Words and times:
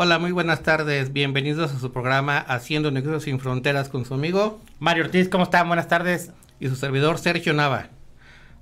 Hola, 0.00 0.20
muy 0.20 0.30
buenas 0.30 0.62
tardes. 0.62 1.12
Bienvenidos 1.12 1.72
a 1.72 1.78
su 1.80 1.90
programa 1.92 2.38
Haciendo 2.38 2.92
Negocios 2.92 3.24
sin 3.24 3.40
Fronteras 3.40 3.88
con 3.88 4.04
su 4.04 4.14
amigo 4.14 4.60
Mario 4.78 5.04
Ortiz. 5.04 5.28
¿Cómo 5.28 5.42
están? 5.42 5.66
Buenas 5.66 5.88
tardes. 5.88 6.30
y 6.60 6.68
su 6.68 6.76
servidor 6.76 7.18
Sergio 7.18 7.52
Nava. 7.52 7.88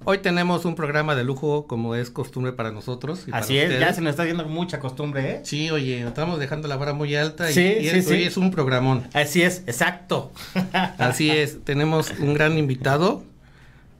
Hoy 0.04 0.18
tenemos 0.18 0.64
un 0.64 0.74
programa 0.74 1.14
de 1.14 1.24
lujo 1.24 1.66
como 1.66 1.94
es 1.94 2.08
costumbre 2.10 2.52
para 2.52 2.70
nosotros. 2.72 3.24
y 3.26 3.30
para 3.32 3.42
Así 3.42 3.58
es, 3.58 3.78
ya 3.78 3.92
se 3.92 4.00
nos 4.00 4.10
está 4.12 4.24
viendo 4.24 4.46
mucha 4.46 4.78
costumbre, 4.78 5.30
¿eh? 5.30 5.40
Sí, 5.44 5.70
oye, 5.70 6.06
estamos 6.06 6.38
dejando 6.38 6.68
la 6.68 6.76
vara 6.76 6.92
muy 6.94 7.14
alta 7.16 7.50
y, 7.50 7.54
Sí, 7.54 7.60
y 7.80 7.88
sí, 7.88 7.96
es- 7.98 8.06
sí. 8.06 8.12
hoy 8.14 8.22
es 8.24 8.36
un 8.38 8.50
programón. 8.50 9.06
Así 9.12 9.42
es, 9.42 9.62
exacto. 9.66 10.32
Así 10.98 11.30
es, 11.30 11.62
tenemos 11.64 12.12
un 12.18 12.32
gran 12.32 12.56
invitado 12.56 13.24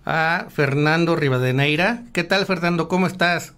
a 0.07 0.47
Fernando 0.51 1.17
Rivadeneira. 1.17 2.03
¿Qué 2.15 2.25
tal, 2.25 2.45
Fernando? 2.47 2.89
¿Cómo 2.89 3.07
estás? 3.07 3.53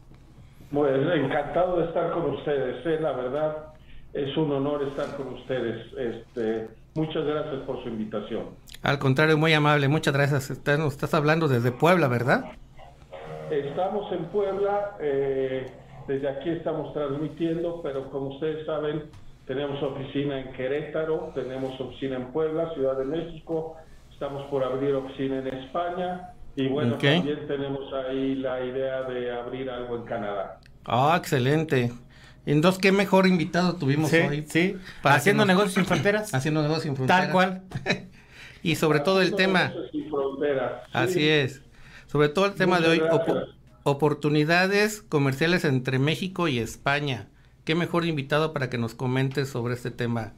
Pues 0.72 0.94
encantado 1.14 1.78
de 1.78 1.86
estar 1.86 2.10
con 2.12 2.34
ustedes, 2.34 2.84
¿eh? 2.84 2.98
la 3.00 3.12
verdad 3.12 3.56
es 4.12 4.36
un 4.36 4.52
honor 4.52 4.82
estar 4.82 5.16
con 5.16 5.28
ustedes. 5.34 5.86
Este, 5.96 6.68
muchas 6.94 7.24
gracias 7.24 7.62
por 7.62 7.82
su 7.82 7.88
invitación. 7.88 8.50
Al 8.82 8.98
contrario, 8.98 9.38
muy 9.38 9.54
amable, 9.54 9.88
muchas 9.88 10.12
gracias. 10.12 10.50
Estás, 10.50 10.78
nos 10.78 10.92
estás 10.92 11.14
hablando 11.14 11.48
desde 11.48 11.72
Puebla, 11.72 12.08
¿verdad? 12.08 12.52
Estamos 13.50 14.12
en 14.12 14.26
Puebla, 14.26 14.96
eh, 15.00 15.66
desde 16.06 16.28
aquí 16.28 16.50
estamos 16.50 16.92
transmitiendo, 16.92 17.80
pero 17.82 18.10
como 18.10 18.34
ustedes 18.34 18.66
saben, 18.66 19.04
tenemos 19.46 19.82
oficina 19.82 20.38
en 20.38 20.52
Querétaro, 20.52 21.32
tenemos 21.34 21.80
oficina 21.80 22.16
en 22.16 22.26
Puebla, 22.26 22.74
Ciudad 22.74 22.98
de 22.98 23.06
México, 23.06 23.76
estamos 24.12 24.44
por 24.50 24.62
abrir 24.62 24.94
oficina 24.94 25.38
en 25.38 25.46
España 25.46 26.34
y 26.64 26.68
bueno, 26.68 26.92
también 26.98 27.46
tenemos 27.46 27.92
ahí 27.94 28.34
la 28.34 28.64
idea 28.64 29.02
de 29.02 29.32
abrir 29.32 29.70
algo 29.70 29.96
en 29.96 30.02
Canadá. 30.04 30.60
Ah, 30.84 31.14
excelente. 31.18 31.92
Entonces, 32.46 32.80
¿qué 32.80 32.92
mejor 32.92 33.26
invitado 33.26 33.76
tuvimos 33.76 34.10
Sí, 34.10 34.16
hoy? 34.16 34.44
sí. 34.48 34.76
Para 35.02 35.16
Haciendo 35.16 35.42
nos- 35.44 35.48
negocios 35.48 35.74
sin 35.74 35.84
fronteras. 35.84 36.34
Haciendo 36.34 36.62
negocios 36.62 36.84
sin 36.84 36.96
fronteras. 36.96 37.22
Tal 37.24 37.32
cual. 37.32 37.62
y 38.62 38.74
sobre 38.74 39.00
todo 39.00 39.20
el 39.20 39.34
Haciendo 39.34 39.36
tema, 39.36 39.68
negocios 39.68 39.90
sin 39.92 40.08
fronteras. 40.10 40.72
Sí. 40.84 40.90
así 40.94 41.28
es, 41.28 41.62
sobre 42.06 42.28
todo 42.30 42.46
el 42.46 42.54
tema 42.54 42.80
de 42.80 42.88
hoy, 42.88 43.02
oportunidades 43.84 45.02
comerciales 45.02 45.64
entre 45.64 45.98
México 45.98 46.48
y 46.48 46.58
España. 46.58 47.28
¿Qué 47.64 47.74
mejor 47.74 48.04
invitado 48.06 48.52
para 48.52 48.70
que 48.70 48.78
nos 48.78 48.94
comentes 48.94 49.48
sobre 49.50 49.74
este 49.74 49.90
tema? 49.90 50.32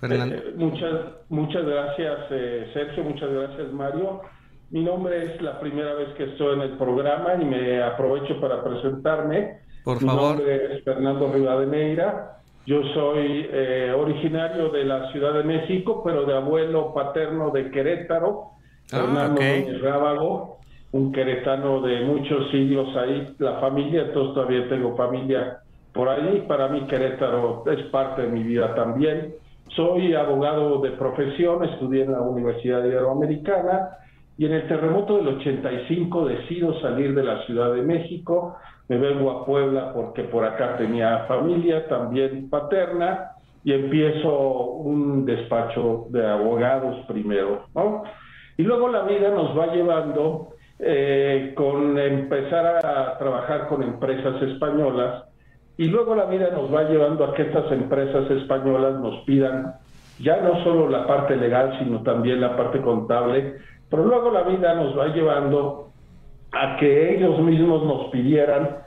Fernando. 0.00 0.34
Eh, 0.36 0.54
muchas, 0.56 0.92
muchas 1.28 1.64
gracias, 1.64 2.18
eh, 2.30 2.70
Sergio, 2.72 3.04
muchas 3.04 3.30
gracias, 3.30 3.72
Mario. 3.72 4.20
Mi 4.70 4.84
nombre 4.84 5.24
es 5.34 5.42
la 5.42 5.58
primera 5.58 5.94
vez 5.94 6.10
que 6.16 6.24
estoy 6.24 6.54
en 6.54 6.60
el 6.62 6.78
programa 6.78 7.34
y 7.40 7.44
me 7.44 7.82
aprovecho 7.82 8.40
para 8.40 8.62
presentarme. 8.62 9.58
Por 9.84 10.00
Mi 10.00 10.08
favor. 10.08 10.36
nombre 10.36 10.74
es 10.76 10.84
Fernando 10.84 11.32
Rivadeneira. 11.32 12.36
Yo 12.66 12.82
soy 12.94 13.48
eh, 13.50 13.92
originario 13.96 14.68
de 14.68 14.84
la 14.84 15.10
Ciudad 15.10 15.32
de 15.34 15.42
México, 15.42 16.02
pero 16.04 16.24
de 16.24 16.36
abuelo 16.36 16.94
paterno 16.94 17.50
de 17.50 17.70
Querétaro, 17.70 18.50
Ah, 18.92 18.98
Fernando 18.98 19.34
ok. 19.40 19.40
Núñez 19.40 19.80
Rábago, 19.82 20.58
un 20.92 21.12
queretano 21.12 21.80
de 21.80 22.00
muchos 22.04 22.50
siglos 22.50 22.96
ahí, 22.96 23.34
la 23.38 23.60
familia, 23.60 24.02
entonces 24.02 24.34
todavía 24.34 24.68
tengo 24.68 24.96
familia 24.96 25.58
por 25.92 26.08
ahí. 26.08 26.44
Para 26.48 26.68
mí 26.68 26.86
Querétaro 26.86 27.64
es 27.70 27.82
parte 27.86 28.22
de 28.22 28.28
mi 28.28 28.42
vida 28.42 28.74
también. 28.74 29.34
Soy 29.76 30.14
abogado 30.14 30.80
de 30.80 30.90
profesión, 30.92 31.64
estudié 31.64 32.02
en 32.04 32.12
la 32.12 32.20
Universidad 32.20 32.84
Iberoamericana 32.84 33.90
y 34.40 34.46
en 34.46 34.54
el 34.54 34.66
terremoto 34.68 35.18
del 35.18 35.36
85 35.36 36.24
decido 36.24 36.80
salir 36.80 37.14
de 37.14 37.22
la 37.22 37.44
Ciudad 37.44 37.74
de 37.74 37.82
México. 37.82 38.56
Me 38.88 38.96
vengo 38.96 39.30
a 39.30 39.44
Puebla 39.44 39.92
porque 39.92 40.22
por 40.22 40.46
acá 40.46 40.78
tenía 40.78 41.26
familia, 41.28 41.86
también 41.88 42.48
paterna, 42.48 43.32
y 43.64 43.74
empiezo 43.74 44.30
un 44.30 45.26
despacho 45.26 46.06
de 46.08 46.26
abogados 46.26 47.04
primero, 47.06 47.66
¿no? 47.74 48.04
Y 48.56 48.62
luego 48.62 48.88
la 48.88 49.02
vida 49.02 49.28
nos 49.28 49.54
va 49.58 49.74
llevando 49.74 50.54
eh, 50.78 51.52
con 51.54 51.98
empezar 51.98 52.82
a 52.82 53.18
trabajar 53.18 53.68
con 53.68 53.82
empresas 53.82 54.40
españolas 54.40 55.24
y 55.76 55.84
luego 55.84 56.14
la 56.14 56.24
vida 56.24 56.48
nos 56.50 56.74
va 56.74 56.84
llevando 56.84 57.26
a 57.26 57.34
que 57.34 57.42
estas 57.42 57.70
empresas 57.72 58.30
españolas 58.30 59.00
nos 59.00 59.22
pidan 59.26 59.74
ya 60.20 60.40
no 60.40 60.62
solo 60.62 60.88
la 60.88 61.06
parte 61.06 61.36
legal, 61.36 61.78
sino 61.78 62.02
también 62.02 62.40
la 62.40 62.56
parte 62.56 62.80
contable, 62.80 63.56
pero 63.90 64.04
luego 64.04 64.30
la 64.30 64.42
vida 64.42 64.74
nos 64.74 64.96
va 64.96 65.08
llevando 65.08 65.90
a 66.52 66.76
que 66.76 67.16
ellos 67.16 67.38
mismos 67.40 67.84
nos 67.84 68.10
pidieran 68.10 68.78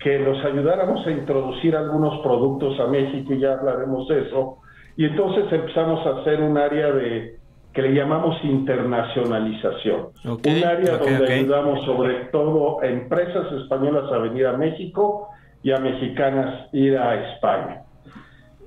que 0.00 0.18
los 0.18 0.42
ayudáramos 0.44 1.06
a 1.06 1.10
introducir 1.10 1.74
algunos 1.76 2.20
productos 2.20 2.78
a 2.80 2.86
México, 2.86 3.32
y 3.32 3.40
ya 3.40 3.52
hablaremos 3.52 4.08
de 4.08 4.22
eso, 4.22 4.58
y 4.96 5.04
entonces 5.04 5.44
empezamos 5.52 6.06
a 6.06 6.20
hacer 6.20 6.40
un 6.40 6.56
área 6.56 6.90
de 6.92 7.36
que 7.72 7.82
le 7.82 7.92
llamamos 7.92 8.42
internacionalización, 8.42 10.08
un 10.24 10.64
área 10.64 10.96
donde 10.96 11.32
ayudamos 11.32 11.84
sobre 11.84 12.24
todo 12.32 12.80
a 12.80 12.86
empresas 12.86 13.52
españolas 13.52 14.10
a 14.10 14.18
venir 14.18 14.46
a 14.46 14.56
México 14.56 15.28
y 15.62 15.72
a 15.72 15.78
mexicanas 15.78 16.72
ir 16.72 16.96
a 16.96 17.32
España. 17.32 17.82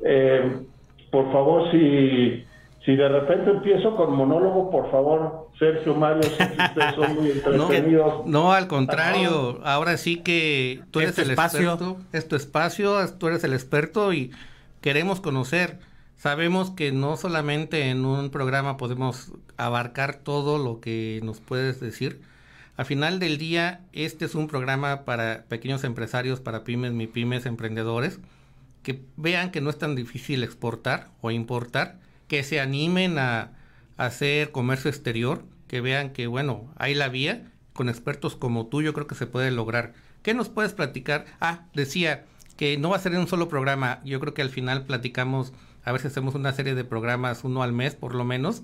Eh, 0.06 0.60
por 1.12 1.32
favor, 1.32 1.72
si, 1.72 2.44
si 2.86 2.96
de 2.96 3.08
repente 3.10 3.52
empiezo 3.52 3.96
con 3.96 4.16
monólogo, 4.16 4.72
por 4.72 4.90
favor, 4.90 5.50
Sergio, 5.60 5.94
Mario, 5.96 6.22
ustedes 6.30 6.96
son 6.96 7.16
muy 7.16 7.30
No, 7.58 7.64
entretenidos. 7.64 8.26
no, 8.26 8.54
al 8.54 8.68
contrario, 8.68 9.60
ahora 9.64 9.98
sí 9.98 10.18
que 10.18 10.82
tú 10.92 11.00
Es 11.00 11.06
eres 11.06 11.16
tu 11.16 11.22
el 11.24 11.30
espacio. 11.32 11.74
experto, 11.74 11.98
es 12.14 12.28
tu 12.28 12.36
espacio, 12.36 13.14
tú 13.18 13.28
eres 13.28 13.44
el 13.44 13.54
experto 13.54 14.14
y 14.14 14.32
queremos 14.82 15.20
conocer. 15.22 15.80
Sabemos 16.18 16.72
que 16.72 16.92
no 16.92 17.16
solamente 17.16 17.90
en 17.90 18.04
un 18.06 18.30
programa 18.30 18.76
podemos 18.78 19.32
abarcar 19.58 20.16
todo 20.16 20.58
lo 20.58 20.80
que 20.82 21.20
nos 21.24 21.40
puedes 21.40 21.80
decir. 21.80 22.22
Al 22.76 22.86
final 22.86 23.20
del 23.20 23.38
día, 23.38 23.82
este 23.94 24.26
es 24.26 24.36
un 24.36 24.48
programa 24.48 25.04
para 25.04 25.44
pequeños 25.50 25.84
empresarios, 25.84 26.40
para 26.40 26.64
pymes, 26.64 26.94
mi 26.94 27.08
pymes, 27.08 27.46
emprendedores, 27.46 28.20
que 28.84 29.02
vean 29.18 29.52
que 29.52 29.60
no 29.62 29.70
es 29.70 29.78
tan 29.78 29.96
difícil 29.96 30.44
exportar 30.44 31.08
o 31.22 31.32
importar, 31.32 31.98
que 32.30 32.44
se 32.44 32.62
animen 32.62 33.20
a, 33.20 33.54
a 33.98 34.06
hacer 34.08 34.52
comercio 34.54 34.90
exterior, 34.90 35.44
que 35.68 35.82
vean 35.82 36.12
que, 36.14 36.28
bueno, 36.28 36.74
hay 36.78 36.96
la 36.96 37.10
vía, 37.10 37.52
con 37.74 37.90
expertos 37.90 38.38
como 38.38 38.68
tú 38.68 38.82
yo 38.84 38.94
creo 38.94 39.08
que 39.08 39.16
se 39.16 39.28
puede 39.28 39.52
lograr. 39.52 39.94
¿Qué 40.24 40.34
nos 40.36 40.50
puedes 40.50 40.74
platicar? 40.74 41.26
Ah, 41.42 41.68
decía 41.74 42.26
que 42.58 42.78
no 42.78 42.90
va 42.92 42.98
a 42.98 43.00
ser 43.00 43.14
en 43.14 43.22
un 43.22 43.28
solo 43.28 43.50
programa, 43.50 44.02
yo 44.06 44.20
creo 44.22 44.34
que 44.36 44.42
al 44.44 44.50
final 44.50 44.86
platicamos, 44.86 45.54
a 45.84 45.92
ver 45.94 46.02
si 46.02 46.08
hacemos 46.08 46.36
una 46.36 46.54
serie 46.54 46.76
de 46.76 46.86
programas, 46.86 47.44
uno 47.46 47.64
al 47.64 47.74
mes 47.74 47.96
por 47.96 48.16
lo 48.16 48.26
menos, 48.26 48.64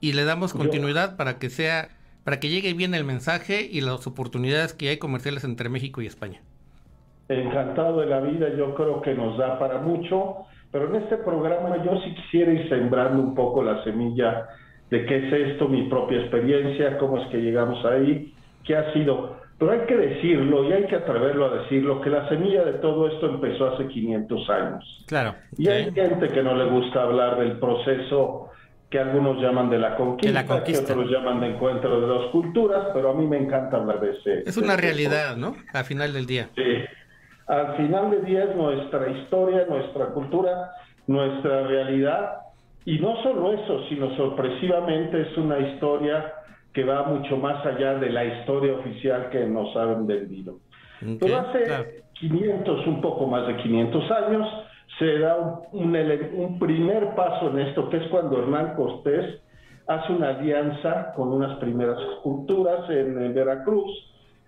y 0.00 0.12
le 0.12 0.24
damos 0.24 0.54
Yo- 0.54 0.58
continuidad 0.58 1.16
para 1.16 1.38
que 1.38 1.50
sea, 1.50 1.90
para 2.24 2.40
que 2.40 2.48
llegue 2.48 2.74
bien 2.74 2.94
el 2.94 3.04
mensaje 3.04 3.62
y 3.70 3.80
las 3.80 4.06
oportunidades 4.08 4.74
que 4.74 4.88
hay 4.90 4.98
comerciales 4.98 5.44
entre 5.44 5.68
México 5.68 6.02
y 6.02 6.06
España. 6.06 6.42
Encantado 7.28 8.00
de 8.00 8.06
la 8.06 8.20
vida, 8.20 8.48
yo 8.56 8.74
creo 8.74 9.02
que 9.02 9.14
nos 9.14 9.36
da 9.36 9.58
para 9.58 9.80
mucho, 9.82 10.46
pero 10.70 10.88
en 10.88 11.02
este 11.02 11.16
programa 11.18 11.82
yo 11.84 12.00
sí 12.02 12.14
quisiera 12.14 12.52
ir 12.52 12.68
sembrando 12.68 13.22
un 13.22 13.34
poco 13.34 13.62
la 13.62 13.82
semilla 13.84 14.48
de 14.90 15.04
qué 15.06 15.26
es 15.26 15.32
esto, 15.52 15.68
mi 15.68 15.88
propia 15.88 16.20
experiencia, 16.20 16.98
cómo 16.98 17.18
es 17.18 17.28
que 17.28 17.38
llegamos 17.38 17.84
ahí, 17.84 18.34
qué 18.64 18.76
ha 18.76 18.92
sido. 18.92 19.38
Pero 19.58 19.72
hay 19.72 19.80
que 19.80 19.96
decirlo 19.96 20.68
y 20.68 20.72
hay 20.72 20.84
que 20.86 20.96
atreverlo 20.96 21.46
a 21.46 21.58
decirlo, 21.62 22.00
que 22.00 22.10
la 22.10 22.28
semilla 22.28 22.64
de 22.64 22.74
todo 22.74 23.08
esto 23.08 23.28
empezó 23.28 23.74
hace 23.74 23.88
500 23.88 24.50
años. 24.50 25.04
Claro. 25.08 25.34
Y 25.56 25.68
hay 25.68 25.92
gente 25.92 26.28
que 26.28 26.42
no 26.42 26.54
le 26.54 26.70
gusta 26.70 27.02
hablar 27.02 27.38
del 27.38 27.58
proceso 27.58 28.50
que 28.88 28.98
algunos 28.98 29.42
llaman 29.42 29.68
de 29.68 29.78
la 29.78 29.96
conquista, 29.96 30.64
que 30.64 30.78
otros 30.78 31.10
llaman 31.10 31.40
de 31.40 31.48
encuentro 31.48 32.00
de 32.00 32.06
dos 32.06 32.30
culturas, 32.30 32.86
pero 32.94 33.10
a 33.10 33.14
mí 33.14 33.26
me 33.26 33.36
encanta 33.36 33.76
hablar 33.76 34.00
de 34.00 34.12
ese. 34.12 34.48
Es 34.48 34.56
una 34.56 34.76
realidad, 34.76 35.36
¿no? 35.36 35.56
Al 35.74 35.84
final 35.84 36.12
del 36.14 36.24
día. 36.24 36.48
Sí. 36.54 36.62
Al 37.48 37.76
final 37.76 38.10
del 38.10 38.24
día 38.24 38.44
es 38.44 38.56
nuestra 38.56 39.08
historia, 39.10 39.66
nuestra 39.68 40.06
cultura, 40.06 40.72
nuestra 41.06 41.66
realidad. 41.66 42.38
Y 42.84 42.98
no 42.98 43.22
solo 43.22 43.52
eso, 43.52 43.84
sino 43.88 44.14
sorpresivamente 44.16 45.22
es 45.22 45.36
una 45.36 45.58
historia 45.58 46.34
que 46.72 46.84
va 46.84 47.04
mucho 47.04 47.36
más 47.36 47.64
allá 47.64 47.94
de 47.94 48.10
la 48.10 48.24
historia 48.24 48.74
oficial 48.74 49.30
que 49.30 49.46
nos 49.46 49.74
han 49.76 50.06
vendido. 50.06 50.58
Pero 51.18 51.38
hace 51.38 52.02
500, 52.14 52.86
un 52.86 53.00
poco 53.00 53.26
más 53.26 53.46
de 53.46 53.56
500 53.56 54.10
años, 54.10 54.48
se 54.98 55.18
da 55.18 55.36
un, 55.72 55.96
un, 55.96 56.58
primer 56.58 57.14
paso 57.14 57.50
en 57.50 57.60
esto, 57.60 57.88
que 57.88 57.98
es 57.98 58.08
cuando 58.08 58.38
Hernán 58.38 58.74
Cortés 58.74 59.40
hace 59.86 60.12
una 60.12 60.30
alianza 60.30 61.12
con 61.14 61.32
unas 61.32 61.58
primeras 61.58 61.98
culturas 62.22 62.88
en, 62.90 63.34
Veracruz, 63.34 63.90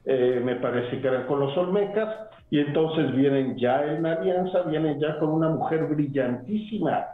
eh, 0.04 0.40
me 0.44 0.56
parece 0.56 1.00
que 1.00 1.06
eran 1.08 1.26
con 1.26 1.40
los 1.40 1.56
Olmecas, 1.56 2.08
y 2.50 2.58
entonces 2.58 3.14
vienen 3.14 3.56
ya 3.56 3.84
en 3.84 4.04
alianza, 4.04 4.62
vienen 4.62 4.98
ya 4.98 5.18
con 5.18 5.30
una 5.30 5.48
mujer 5.50 5.86
brillantísima, 5.86 7.06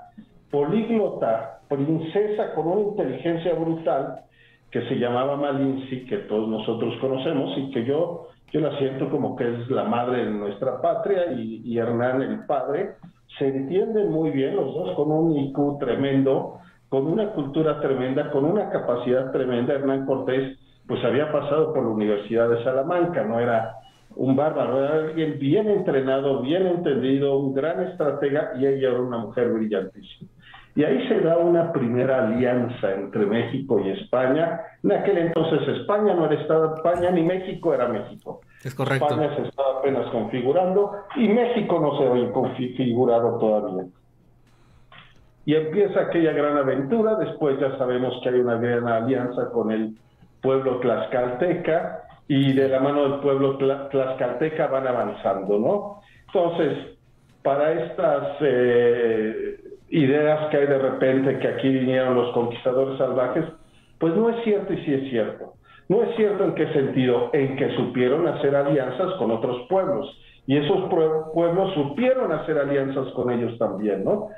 políglota, 0.51 1.61
princesa 1.69 2.55
con 2.55 2.69
una 2.69 2.81
inteligencia 2.89 3.55
brutal, 3.55 4.21
que 4.71 4.83
se 4.89 4.97
llamaba 4.99 5.37
Malinci, 5.37 6.07
que 6.07 6.19
todos 6.19 6.49
nosotros 6.49 6.95
conocemos 7.01 7.57
y 7.59 7.71
que 7.71 7.85
yo, 7.85 8.29
yo 8.53 8.61
la 8.61 8.77
siento 8.79 9.11
como 9.11 9.37
que 9.37 9.45
es 9.49 9.71
la 9.71 9.85
madre 9.85 10.25
de 10.25 10.31
nuestra 10.31 10.81
patria 10.81 11.33
y, 11.33 11.63
y 11.65 11.79
Hernán 11.79 12.23
el 12.23 12.47
padre, 12.47 12.95
se 13.39 13.49
entienden 13.49 14.11
muy 14.11 14.31
bien 14.31 14.57
los 14.57 14.75
dos 14.75 14.97
con 14.97 15.11
un 15.11 15.37
IQ 15.37 15.79
tremendo, 15.79 16.59
con 16.89 17.07
una 17.07 17.31
cultura 17.33 17.81
tremenda, 17.81 18.31
con 18.31 18.45
una 18.45 18.71
capacidad 18.71 19.31
tremenda. 19.33 19.75
Hernán 19.75 20.07
Cortés 20.07 20.59
pues 20.87 21.05
había 21.05 21.31
pasado 21.33 21.73
por 21.73 21.83
la 21.83 21.91
Universidad 21.91 22.49
de 22.49 22.63
Salamanca, 22.63 23.25
no 23.25 23.41
era 23.41 23.77
un 24.15 24.35
bárbaro, 24.37 24.85
era 24.85 24.95
alguien 24.95 25.39
bien 25.39 25.69
entrenado, 25.69 26.41
bien 26.41 26.67
entendido, 26.67 27.39
un 27.39 27.55
gran 27.55 27.83
estratega 27.83 28.53
y 28.57 28.67
ella 28.67 28.91
era 28.91 29.01
una 29.01 29.19
mujer 29.19 29.53
brillantísima. 29.53 30.31
Y 30.75 30.85
ahí 30.85 31.09
se 31.09 31.21
da 31.21 31.39
una 31.39 31.73
primera 31.73 32.27
alianza 32.27 32.93
entre 32.93 33.25
México 33.25 33.81
y 33.81 33.91
España. 33.91 34.61
En 34.83 34.93
aquel 34.93 35.17
entonces 35.19 35.67
España 35.69 36.13
no 36.13 36.27
era 36.27 36.41
Estado 36.41 36.69
de 36.69 36.75
España, 36.75 37.11
ni 37.11 37.23
México 37.23 37.73
era 37.73 37.89
México. 37.89 38.41
Es 38.63 38.75
correcto. 38.75 39.07
España 39.07 39.35
se 39.37 39.49
estaba 39.49 39.79
apenas 39.79 40.07
configurando 40.11 40.93
y 41.17 41.29
México 41.29 41.81
no 41.81 41.97
se 41.97 42.07
había 42.07 42.31
configurado 42.31 43.39
todavía. 43.39 43.85
Y 45.47 45.55
empieza 45.55 46.01
aquella 46.01 46.33
gran 46.33 46.59
aventura, 46.59 47.15
después 47.15 47.59
ya 47.59 47.79
sabemos 47.79 48.21
que 48.23 48.29
hay 48.29 48.41
una 48.41 48.57
gran 48.57 48.87
alianza 48.87 49.51
con 49.53 49.71
el 49.71 49.97
pueblo 50.41 50.79
tlaxcalteca 50.81 52.03
y 52.29 52.53
de 52.53 52.69
la 52.69 52.81
mano 52.81 53.09
del 53.09 53.21
pueblo 53.21 53.57
tlaxcalteca 53.57 54.67
van 54.67 54.87
avanzando, 54.87 55.59
¿no? 55.59 56.01
Entonces, 56.27 56.97
para 57.43 57.73
estas 57.73 58.37
eh, 58.41 59.57
ideas 59.91 60.51
que 60.51 60.57
hay 60.57 60.67
de 60.67 60.79
repente 60.79 61.39
que 61.39 61.49
aquí 61.49 61.69
vinieron 61.69 62.17
los 62.17 62.33
conquistadores 62.33 62.99
salvajes, 62.99 63.45
pues 63.99 64.15
no 64.15 64.29
es 64.31 64.43
cierto 64.45 64.73
y 64.73 64.85
sí 64.85 64.95
es 64.95 65.11
cierto. 65.11 65.55
No 65.89 66.03
es 66.03 66.17
cierto 66.17 66.45
en 66.45 66.55
qué 66.55 66.73
sentido, 66.73 67.31
en 67.33 67.57
que 67.57 67.71
supieron 67.77 68.27
hacer 68.27 68.57
alianzas 68.57 69.15
con 69.19 69.31
otros 69.31 69.67
pueblos 69.69 70.21
y 70.47 70.57
esos 70.57 70.89
pueblos 71.33 71.75
supieron 71.75 72.33
hacer 72.33 72.59
alianzas 72.59 73.09
con 73.13 73.31
ellos 73.31 73.57
también, 73.59 74.05
¿no? 74.05 74.29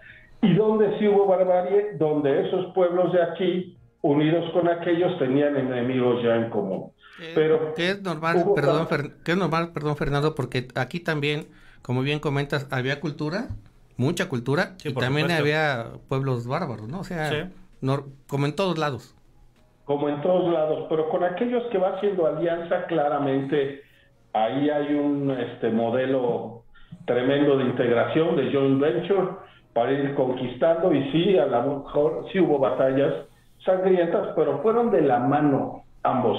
Y 0.43 0.55
donde 0.55 0.99
sí 0.99 1.09
hubo 1.09 1.27
barbarie, 1.27 1.93
donde 1.99 2.47
esos 2.47 2.73
pueblos 2.75 3.13
de 3.13 3.23
aquí, 3.23 3.77
unidos 4.03 4.51
con 4.53 4.69
aquellos, 4.69 5.19
tenían 5.19 5.57
enemigos 5.57 6.23
ya 6.23 6.37
en 6.37 6.51
común. 6.51 6.93
Pero 7.35 7.75
que 7.75 7.91
es 7.91 8.03
normal, 8.03 8.45
perdón, 8.55 8.87
que 9.25 9.33
es 9.33 9.39
normal, 9.39 9.73
perdón, 9.73 9.97
Fernando, 9.97 10.35
porque 10.35 10.69
aquí 10.77 11.01
también, 11.01 11.47
como 11.83 12.03
bien 12.03 12.21
comentas, 12.21 12.69
había 12.71 13.01
cultura, 13.01 13.49
mucha 13.97 14.29
cultura, 14.29 14.77
y 14.85 14.95
también 14.95 15.31
había 15.31 15.87
pueblos 16.09 16.47
bárbaros, 16.47 16.89
¿no? 16.89 17.01
O 17.01 17.05
sea, 17.05 17.51
como 18.29 18.47
en 18.47 18.55
todos 18.55 18.79
lados. 18.79 19.15
Como 19.85 20.09
en 20.09 20.21
todos 20.21 20.53
lados, 20.53 20.87
pero 20.89 21.09
con 21.09 21.25
aquellos 21.25 21.65
que 21.73 21.79
va 21.79 21.97
haciendo 21.97 22.27
alianza, 22.27 22.85
claramente 22.87 23.83
ahí 24.35 24.69
hay 24.69 24.95
un 24.95 25.31
este, 25.31 25.71
modelo 25.71 26.63
tremendo 27.07 27.57
de 27.57 27.65
integración, 27.65 28.37
de 28.37 28.53
joint 28.53 28.81
venture, 28.81 29.29
para 29.73 29.93
ir 29.93 30.15
conquistando, 30.15 30.93
y 30.93 31.11
sí, 31.11 31.39
a 31.39 31.47
lo 31.47 31.81
mejor 31.81 32.27
sí 32.31 32.39
hubo 32.39 32.59
batallas 32.59 33.28
sangrientas, 33.65 34.29
pero 34.37 34.61
fueron 34.63 34.91
de 34.91 35.03
la 35.03 35.19
mano 35.19 35.85
ambos, 36.03 36.39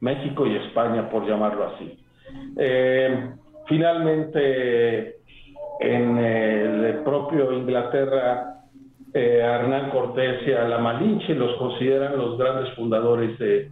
México 0.00 0.46
y 0.46 0.56
España, 0.56 1.08
por 1.08 1.26
llamarlo 1.26 1.74
así. 1.74 1.98
Eh, 2.56 3.30
finalmente, 3.66 5.16
en 5.80 6.18
el 6.18 6.98
propio 7.04 7.52
Inglaterra, 7.52 8.50
eh, 9.12 9.40
Hernán 9.42 9.90
Cortés 9.90 10.46
y 10.46 10.52
a 10.52 10.68
la 10.68 10.78
Malinche 10.78 11.34
los 11.34 11.56
consideran 11.56 12.16
los 12.16 12.38
grandes 12.38 12.72
fundadores 12.74 13.38
de, 13.38 13.70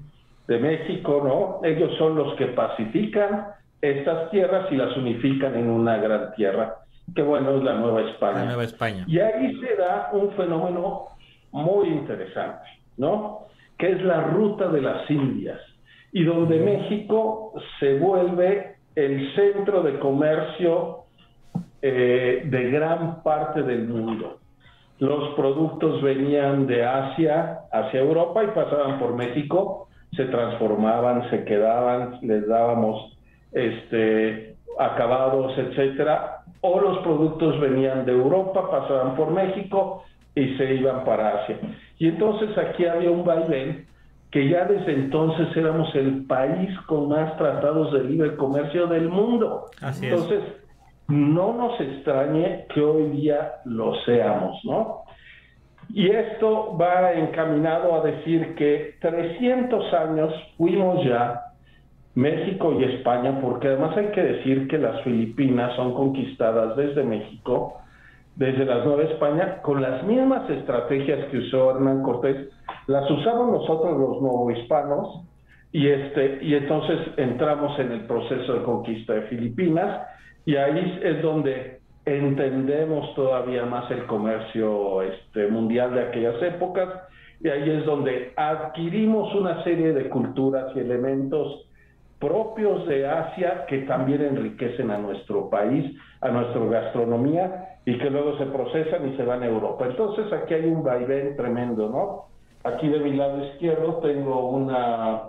México, 0.48 1.20
¿no? 1.22 1.68
Ellos 1.68 1.94
son 1.98 2.16
los 2.16 2.34
que 2.36 2.46
pacifican 2.46 3.48
estas 3.82 4.30
tierras 4.30 4.66
y 4.72 4.76
las 4.76 4.96
unifican 4.96 5.54
en 5.54 5.68
una 5.68 5.98
gran 5.98 6.32
tierra, 6.32 6.76
que 7.14 7.20
bueno, 7.20 7.58
es 7.58 7.62
la 7.62 7.74
Nueva 7.74 8.00
España. 8.00 8.38
La 8.38 8.44
Nueva 8.46 8.64
España. 8.64 9.04
Y 9.06 9.18
ahí 9.18 9.60
se 9.60 9.76
da 9.76 10.08
un 10.12 10.30
fenómeno 10.32 11.08
muy 11.52 11.88
interesante, 11.88 12.68
¿no? 12.96 13.46
Que 13.78 13.92
es 13.92 14.02
la 14.02 14.22
ruta 14.22 14.68
de 14.68 14.80
las 14.80 15.10
Indias, 15.10 15.60
y 16.12 16.24
donde 16.24 16.58
México 16.58 17.52
se 17.78 17.98
vuelve 17.98 18.76
el 18.94 19.34
centro 19.34 19.82
de 19.82 19.98
comercio 19.98 21.04
eh, 21.82 22.42
de 22.44 22.70
gran 22.70 23.22
parte 23.22 23.62
del 23.62 23.86
mundo. 23.86 24.38
Los 24.98 25.34
productos 25.34 26.02
venían 26.02 26.66
de 26.66 26.84
Asia 26.84 27.60
hacia 27.70 28.00
Europa 28.00 28.42
y 28.42 28.48
pasaban 28.48 28.98
por 28.98 29.14
México, 29.14 29.88
se 30.16 30.24
transformaban, 30.24 31.30
se 31.30 31.44
quedaban, 31.44 32.18
les 32.22 32.48
dábamos 32.48 33.16
este, 33.52 34.56
acabados, 34.78 35.56
etcétera, 35.56 36.38
o 36.62 36.80
los 36.80 36.98
productos 36.98 37.60
venían 37.60 38.04
de 38.04 38.12
Europa, 38.12 38.68
pasaban 38.70 39.14
por 39.14 39.30
México 39.30 40.02
y 40.38 40.56
se 40.56 40.74
iban 40.74 41.04
para 41.04 41.42
Asia. 41.42 41.58
Y 41.98 42.08
entonces 42.08 42.56
aquí 42.56 42.84
había 42.86 43.10
un 43.10 43.24
vaivén 43.24 43.86
que 44.30 44.48
ya 44.48 44.64
desde 44.66 44.92
entonces 44.92 45.48
éramos 45.56 45.94
el 45.94 46.26
país 46.26 46.70
con 46.86 47.08
más 47.08 47.36
tratados 47.38 47.92
de 47.92 48.04
libre 48.04 48.36
comercio 48.36 48.86
del 48.86 49.08
mundo. 49.08 49.66
entonces, 50.02 50.42
no 51.08 51.54
nos 51.54 51.80
extrañe 51.80 52.66
que 52.74 52.82
hoy 52.82 53.10
día 53.10 53.54
lo 53.64 53.94
seamos, 54.02 54.62
¿no? 54.64 55.04
Y 55.88 56.10
esto 56.10 56.76
va 56.78 57.14
encaminado 57.14 57.94
a 57.94 58.04
decir 58.04 58.54
que 58.56 58.96
300 59.00 59.94
años 59.94 60.34
fuimos 60.58 61.02
ya 61.06 61.40
México 62.14 62.78
y 62.78 62.84
España, 62.84 63.40
porque 63.40 63.68
además 63.68 63.96
hay 63.96 64.08
que 64.08 64.22
decir 64.22 64.68
que 64.68 64.76
las 64.76 65.00
Filipinas 65.02 65.74
son 65.76 65.94
conquistadas 65.94 66.76
desde 66.76 67.04
México, 67.04 67.80
desde 68.38 68.64
la 68.64 68.84
Nueva 68.84 69.02
España, 69.02 69.60
con 69.62 69.82
las 69.82 70.04
mismas 70.04 70.48
estrategias 70.48 71.26
que 71.26 71.38
usó 71.38 71.72
Hernán 71.72 72.04
Cortés, 72.04 72.48
las 72.86 73.10
usamos 73.10 73.50
nosotros 73.50 73.98
los 73.98 74.22
novohispanos, 74.22 75.24
y, 75.72 75.88
este, 75.88 76.38
y 76.42 76.54
entonces 76.54 76.98
entramos 77.16 77.78
en 77.80 77.92
el 77.92 78.06
proceso 78.06 78.54
de 78.54 78.62
conquista 78.62 79.14
de 79.14 79.22
Filipinas, 79.22 80.06
y 80.46 80.54
ahí 80.54 81.00
es 81.02 81.20
donde 81.20 81.80
entendemos 82.06 83.12
todavía 83.14 83.66
más 83.66 83.90
el 83.90 84.06
comercio 84.06 85.02
este, 85.02 85.48
mundial 85.48 85.92
de 85.94 86.02
aquellas 86.02 86.40
épocas 86.42 86.88
y 87.40 87.48
ahí 87.48 87.70
es 87.70 87.84
donde 87.84 88.32
adquirimos 88.36 89.34
una 89.34 89.62
serie 89.62 89.92
de 89.92 90.08
culturas 90.08 90.74
y 90.74 90.80
elementos 90.80 91.67
propios 92.18 92.86
de 92.86 93.06
Asia 93.06 93.64
que 93.66 93.78
también 93.82 94.22
enriquecen 94.22 94.90
a 94.90 94.98
nuestro 94.98 95.48
país, 95.48 95.96
a 96.20 96.28
nuestra 96.28 96.64
gastronomía 96.64 97.78
y 97.84 97.96
que 97.98 98.10
luego 98.10 98.36
se 98.38 98.46
procesan 98.46 99.08
y 99.08 99.16
se 99.16 99.24
van 99.24 99.42
a 99.42 99.46
Europa. 99.46 99.86
Entonces 99.86 100.32
aquí 100.32 100.54
hay 100.54 100.66
un 100.66 100.82
vaivén 100.82 101.36
tremendo, 101.36 101.88
¿no? 101.88 102.24
Aquí 102.68 102.88
de 102.88 102.98
mi 102.98 103.12
lado 103.14 103.44
izquierdo 103.44 103.98
tengo 103.98 104.50
una, 104.50 105.22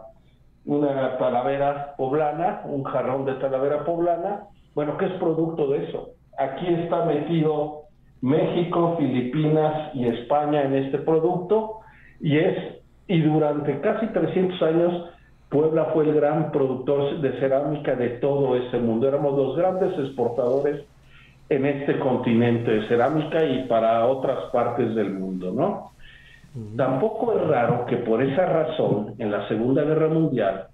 una 0.66 1.18
talavera 1.18 1.94
poblana, 1.96 2.62
un 2.66 2.84
jarrón 2.84 3.26
de 3.26 3.36
talavera 3.36 3.86
poblana, 3.86 4.48
bueno, 4.74 4.98
¿qué 4.98 5.06
es 5.06 5.14
producto 5.14 5.68
de 5.70 5.86
eso? 5.86 6.10
Aquí 6.38 6.66
está 6.68 7.06
metido 7.06 7.84
México, 8.22 8.96
Filipinas 8.98 9.94
y 9.94 10.08
España 10.08 10.64
en 10.64 10.74
este 10.76 11.00
producto 11.00 11.80
y 12.20 12.38
es 12.38 12.56
y 13.08 13.22
durante 13.22 13.80
casi 13.82 14.08
300 14.08 14.62
años 14.62 15.10
Puebla 15.50 15.86
fue 15.94 16.06
el 16.06 16.14
gran 16.14 16.52
productor 16.52 17.20
de 17.22 17.40
cerámica 17.40 17.96
de 17.96 18.10
todo 18.20 18.56
ese 18.56 18.78
mundo. 18.78 19.08
Éramos 19.08 19.36
los 19.36 19.58
grandes 19.58 19.98
exportadores 19.98 20.86
en 21.50 21.66
este 21.66 21.98
continente 21.98 22.70
de 22.70 22.88
cerámica 22.88 23.44
y 23.44 23.64
para 23.68 24.06
otras 24.06 24.52
partes 24.52 24.94
del 24.94 25.12
mundo, 25.12 25.52
¿no? 25.52 25.92
Tampoco 26.78 27.34
es 27.34 27.48
raro 27.48 27.86
que 27.88 27.98
por 27.98 28.22
esa 28.22 28.46
razón, 28.46 29.16
en 29.18 29.32
la 29.32 29.48
Segunda 29.48 29.84
Guerra 29.84 30.08
Mundial, 30.08 30.68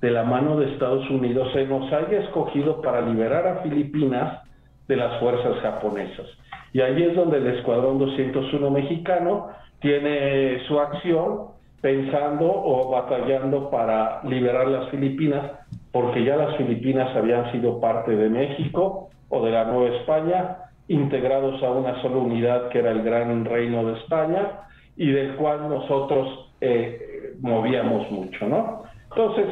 de 0.00 0.10
la 0.10 0.24
mano 0.24 0.56
de 0.58 0.72
Estados 0.72 1.08
Unidos, 1.10 1.48
se 1.52 1.64
nos 1.66 1.92
haya 1.92 2.20
escogido 2.20 2.82
para 2.82 3.00
liberar 3.02 3.46
a 3.46 3.62
Filipinas 3.62 4.42
de 4.88 4.96
las 4.96 5.18
fuerzas 5.20 5.56
japonesas. 5.62 6.26
Y 6.72 6.80
ahí 6.80 7.02
es 7.02 7.16
donde 7.16 7.38
el 7.38 7.46
Escuadrón 7.46 7.98
201 7.98 8.70
mexicano 8.70 9.48
tiene 9.80 10.64
su 10.66 10.78
acción 10.78 11.55
pensando 11.86 12.46
o 12.52 12.90
batallando 12.90 13.70
para 13.70 14.20
liberar 14.24 14.66
las 14.66 14.90
Filipinas, 14.90 15.52
porque 15.92 16.24
ya 16.24 16.34
las 16.34 16.56
Filipinas 16.56 17.14
habían 17.14 17.52
sido 17.52 17.78
parte 17.78 18.16
de 18.16 18.28
México 18.28 19.10
o 19.28 19.44
de 19.44 19.52
la 19.52 19.66
Nueva 19.66 19.94
España, 19.98 20.56
integrados 20.88 21.62
a 21.62 21.70
una 21.70 22.02
sola 22.02 22.16
unidad 22.16 22.70
que 22.70 22.80
era 22.80 22.90
el 22.90 23.04
Gran 23.04 23.44
Reino 23.44 23.84
de 23.84 24.00
España 24.00 24.62
y 24.96 25.12
del 25.12 25.36
cual 25.36 25.68
nosotros 25.68 26.50
eh, 26.60 27.36
movíamos 27.40 28.10
mucho, 28.10 28.48
¿no? 28.48 28.82
Entonces, 29.08 29.46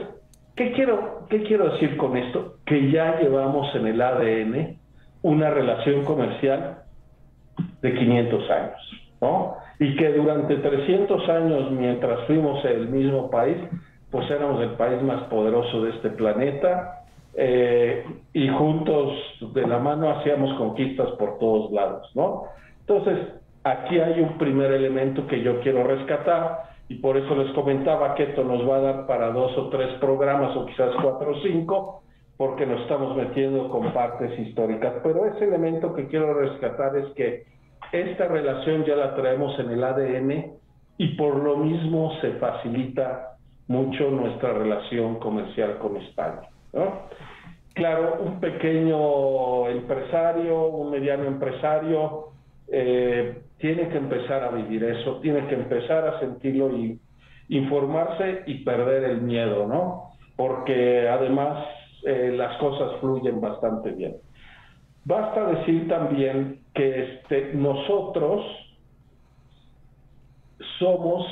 ¿qué 0.56 0.72
quiero, 0.72 1.28
¿qué 1.30 1.44
quiero 1.44 1.70
decir 1.70 1.96
con 1.96 2.16
esto? 2.16 2.56
Que 2.66 2.90
ya 2.90 3.16
llevamos 3.20 3.72
en 3.76 3.86
el 3.86 4.02
ADN 4.02 4.76
una 5.22 5.50
relación 5.50 6.04
comercial 6.04 6.78
de 7.80 7.94
500 7.94 8.50
años, 8.50 9.10
¿no? 9.20 9.63
Y 9.78 9.97
que 9.97 10.12
durante 10.12 10.57
300 10.57 11.28
años, 11.28 11.71
mientras 11.73 12.26
fuimos 12.26 12.64
el 12.64 12.88
mismo 12.88 13.31
país, 13.31 13.57
pues 14.11 14.31
éramos 14.31 14.61
el 14.62 14.71
país 14.71 15.02
más 15.02 15.25
poderoso 15.25 15.83
de 15.83 15.90
este 15.90 16.11
planeta, 16.11 17.04
eh, 17.37 18.04
y 18.33 18.49
juntos 18.49 19.12
de 19.52 19.66
la 19.66 19.78
mano 19.78 20.11
hacíamos 20.11 20.57
conquistas 20.57 21.11
por 21.19 21.38
todos 21.38 21.73
lados, 21.73 22.09
¿no? 22.14 22.45
Entonces, 22.81 23.19
aquí 23.64 23.99
hay 23.99 24.21
un 24.21 24.38
primer 24.38 24.71
elemento 24.71 25.26
que 25.26 25.43
yo 25.43 25.61
quiero 25.61 25.85
rescatar 25.85 26.75
y 26.88 26.97
por 26.97 27.16
eso 27.16 27.35
les 27.35 27.52
comentaba 27.54 28.14
que 28.14 28.25
esto 28.25 28.45
nos 28.45 28.69
va 28.69 28.76
a 28.76 28.81
dar 28.81 29.07
para 29.07 29.31
dos 29.31 29.57
o 29.59 29.69
tres 29.69 29.88
programas 29.99 30.57
o 30.57 30.66
quizás 30.66 30.93
cuatro 31.02 31.33
o 31.33 31.43
cinco, 31.43 32.02
porque 32.37 32.66
nos 32.66 32.83
estamos 32.83 33.16
metiendo 33.16 33.69
con 33.69 33.93
partes 33.93 34.38
históricas. 34.38 34.95
Pero 35.02 35.26
ese 35.26 35.45
elemento 35.45 35.93
que 35.95 36.07
quiero 36.07 36.35
rescatar 36.35 36.97
es 36.97 37.07
que 37.14 37.45
esta 37.94 38.26
relación 38.26 38.84
ya 38.84 38.96
la 38.96 39.14
traemos 39.14 39.58
en 39.60 39.70
el 39.70 39.84
ADN 39.84 40.52
y 40.98 41.08
por 41.16 41.36
lo 41.36 41.56
mismo 41.56 42.12
se 42.20 42.32
facilita 42.32 43.36
mucho 43.68 44.10
nuestra 44.10 44.52
relación 44.52 45.18
comercial 45.18 45.78
con 45.78 45.96
España. 45.96 46.42
Claro, 47.74 48.18
un 48.20 48.40
pequeño 48.40 49.68
empresario, 49.68 50.66
un 50.66 50.90
mediano 50.90 51.24
empresario, 51.24 52.28
eh, 52.68 53.42
tiene 53.58 53.88
que 53.88 53.98
empezar 53.98 54.44
a 54.44 54.50
vivir 54.50 54.84
eso, 54.84 55.20
tiene 55.20 55.46
que 55.46 55.54
empezar 55.54 56.06
a 56.06 56.20
sentirlo 56.20 56.76
y 56.76 56.98
informarse 57.48 58.42
y 58.46 58.64
perder 58.64 59.04
el 59.04 59.22
miedo, 59.22 59.66
¿no? 59.66 60.10
Porque 60.36 61.08
además 61.08 61.64
eh, 62.04 62.32
las 62.36 62.56
cosas 62.58 63.00
fluyen 63.00 63.40
bastante 63.40 63.90
bien. 63.90 64.16
Basta 65.04 65.46
decir 65.46 65.88
también 65.88 66.63
que 66.75 67.14
este, 67.14 67.52
nosotros 67.54 68.45
somos 70.78 71.26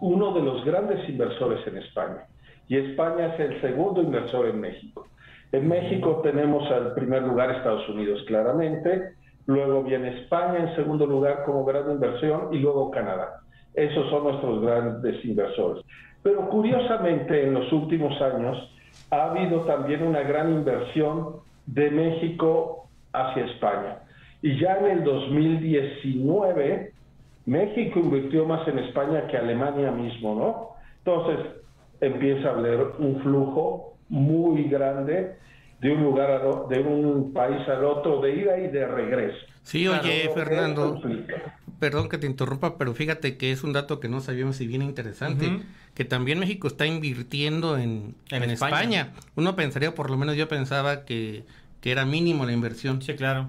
uno 0.00 0.32
de 0.32 0.42
los 0.42 0.64
grandes 0.64 1.08
inversores 1.08 1.66
en 1.66 1.78
España 1.78 2.26
y 2.68 2.76
España 2.76 3.34
es 3.34 3.40
el 3.40 3.60
segundo 3.60 4.02
inversor 4.02 4.46
en 4.46 4.60
México. 4.60 5.06
En 5.52 5.68
México 5.68 6.20
tenemos 6.22 6.68
al 6.70 6.94
primer 6.94 7.22
lugar 7.22 7.50
Estados 7.50 7.88
Unidos 7.88 8.22
claramente, 8.26 9.14
luego 9.46 9.82
viene 9.82 10.22
España 10.22 10.58
en 10.58 10.74
segundo 10.74 11.06
lugar 11.06 11.44
como 11.44 11.64
gran 11.64 11.90
inversión 11.90 12.48
y 12.52 12.58
luego 12.58 12.90
Canadá. 12.90 13.40
Esos 13.74 14.08
son 14.08 14.24
nuestros 14.24 14.62
grandes 14.62 15.22
inversores. 15.24 15.84
Pero 16.22 16.48
curiosamente 16.48 17.46
en 17.46 17.54
los 17.54 17.70
últimos 17.72 18.20
años 18.22 18.56
ha 19.10 19.30
habido 19.30 19.60
también 19.60 20.02
una 20.02 20.20
gran 20.22 20.50
inversión 20.50 21.36
de 21.66 21.90
México 21.90 22.88
hacia 23.12 23.44
España. 23.44 23.98
Y 24.44 24.60
ya 24.60 24.76
en 24.76 24.98
el 24.98 25.04
2019 25.04 26.92
México 27.46 27.98
invirtió 27.98 28.44
más 28.44 28.68
en 28.68 28.78
España 28.78 29.26
que 29.26 29.38
Alemania 29.38 29.90
mismo, 29.90 30.34
¿no? 30.34 30.76
Entonces, 30.98 31.46
empieza 32.02 32.48
a 32.48 32.50
haber 32.52 32.78
un 32.98 33.22
flujo 33.22 33.96
muy 34.10 34.64
grande 34.64 35.36
de 35.80 35.92
un 35.92 36.02
lugar 36.02 36.30
a 36.30 36.40
de 36.68 36.78
un 36.78 37.32
país 37.32 37.66
al 37.68 37.86
otro, 37.86 38.20
de 38.20 38.36
ida 38.36 38.58
y 38.58 38.68
de 38.68 38.86
regreso. 38.86 39.38
Sí, 39.62 39.88
oye, 39.88 40.30
Fernando, 40.34 41.00
perdón 41.78 42.10
que 42.10 42.18
te 42.18 42.26
interrumpa, 42.26 42.76
pero 42.76 42.92
fíjate 42.92 43.38
que 43.38 43.50
es 43.50 43.64
un 43.64 43.72
dato 43.72 43.98
que 43.98 44.10
no 44.10 44.20
sabíamos 44.20 44.60
y 44.60 44.66
bien 44.66 44.82
interesante, 44.82 45.62
que 45.94 46.04
también 46.04 46.38
México 46.38 46.68
está 46.68 46.84
invirtiendo 46.84 47.78
en, 47.78 48.14
en, 48.30 48.42
España. 48.50 49.14
Uno 49.36 49.56
pensaría, 49.56 49.94
por 49.94 50.10
lo 50.10 50.18
menos 50.18 50.36
yo 50.36 50.48
pensaba 50.48 51.06
que, 51.06 51.44
que 51.80 51.92
era 51.92 52.04
mínimo 52.04 52.44
la 52.44 52.52
inversión. 52.52 53.00
Sí, 53.00 53.14
claro. 53.14 53.48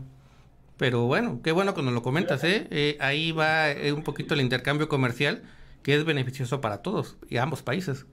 Pero 0.77 1.05
bueno, 1.05 1.39
qué 1.43 1.51
bueno 1.51 1.73
cuando 1.73 1.91
lo 1.91 2.01
comentas, 2.01 2.43
¿eh? 2.43 2.67
eh 2.69 2.97
ahí 2.99 3.31
va 3.31 3.71
eh, 3.71 3.93
un 3.93 4.03
poquito 4.03 4.33
el 4.33 4.41
intercambio 4.41 4.89
comercial 4.89 5.43
que 5.83 5.95
es 5.95 6.03
beneficioso 6.03 6.61
para 6.61 6.81
todos 6.81 7.17
y 7.29 7.37
ambos 7.37 7.61
países 7.61 8.05